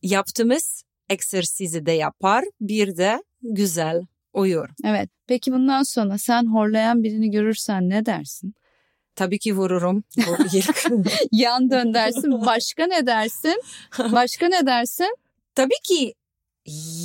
yaptığımız 0.04 0.84
egzersizi 1.10 1.86
de 1.86 1.92
yapar. 1.92 2.44
Bir 2.62 2.98
de 2.98 3.24
güzel 3.42 4.02
uyur. 4.34 4.70
Evet. 4.86 5.10
Peki 5.28 5.52
bundan 5.52 5.84
sonra 5.84 6.18
sen 6.18 6.46
horlayan 6.46 7.04
birini 7.04 7.32
görürsen 7.32 7.90
ne 7.90 8.06
dersin? 8.06 8.54
Tabii 9.16 9.40
ki 9.40 9.56
vururum. 9.58 10.04
Yan 11.32 11.72
dön 11.72 11.94
dersin. 11.94 12.46
Başka 12.46 12.88
ne 12.88 13.06
dersin? 13.08 13.62
Başka 14.00 14.48
ne 14.48 14.66
dersin? 14.66 15.18
Tabii 15.56 15.82
ki 15.84 16.14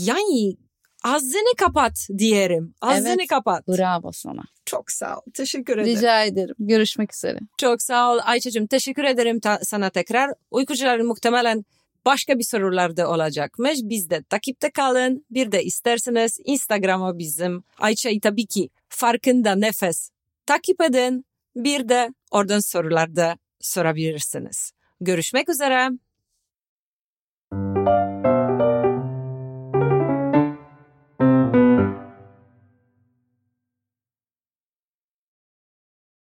yani 0.05 0.57
ağzını 1.05 1.57
kapat 1.59 2.09
diyelim. 2.19 2.75
Ağzını 2.81 3.09
Evet. 3.09 3.27
kapat. 3.29 3.69
Bravo 3.69 4.13
sana. 4.13 4.43
Çok 4.65 4.91
sağ 4.91 5.17
ol. 5.17 5.21
Teşekkür 5.35 5.79
ederim. 5.79 5.97
Rica 5.97 6.25
ederim. 6.25 6.55
Görüşmek 6.59 7.15
üzere. 7.15 7.39
Çok 7.59 7.83
sağ 7.83 8.13
ol 8.13 8.19
Ayça'cığım. 8.25 8.67
Teşekkür 8.67 9.05
ederim 9.05 9.41
ta- 9.41 9.61
sana 9.63 9.91
tekrar. 9.91 10.31
Uykucuların 10.51 11.07
muhtemelen 11.07 11.65
başka 12.05 12.39
bir 12.39 12.45
sorular 12.45 12.97
da 12.97 13.11
olacakmış. 13.11 13.79
Biz 13.83 14.11
de 14.11 14.23
takipte 14.23 14.71
kalın. 14.71 15.25
Bir 15.31 15.53
de 15.53 15.65
isterseniz 15.65 16.39
Instagram'a 16.45 17.19
bizim 17.19 17.65
Ayça'yı 17.79 18.21
tabii 18.21 18.47
ki 18.47 18.69
farkında 18.89 19.55
nefes 19.55 20.11
takip 20.47 20.81
edin. 20.83 21.26
Bir 21.57 21.89
de 21.89 22.09
oradan 22.31 22.61
sorular 22.61 23.17
da 23.17 23.37
sorabilirsiniz. 23.61 24.71
Görüşmek 25.01 25.49
üzere. 25.49 25.91